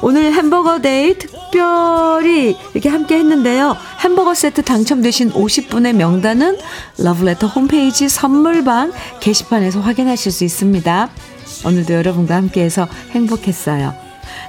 오늘 0.02 0.34
햄버거 0.34 0.80
day 0.80 1.18
특별히 1.18 2.56
이렇게 2.74 2.90
함께 2.90 3.16
했는데요. 3.18 3.76
햄버거 4.00 4.34
세트 4.34 4.64
당첨되신 4.64 5.32
50분의 5.34 5.94
명단은 5.94 6.58
러브레터 6.98 7.48
홈페이지 7.48 8.08
선물방 8.10 8.94
게시판에서 9.20 9.82
확인하실 9.82 10.32
수 10.32 10.44
있습니다. 10.44 11.10
오늘도 11.66 11.94
여러분과 11.94 12.36
함께해서 12.36 12.88
행복했어요. 13.12 13.94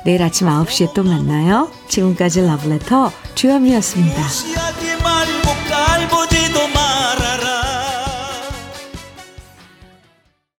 내일 0.05 0.23
아침 0.23 0.47
9시에 0.49 0.95
또 0.95 1.03
만나요. 1.03 1.71
지금까지 1.89 2.43
러브레터 2.43 3.13
주현미였습니다. 3.35 4.23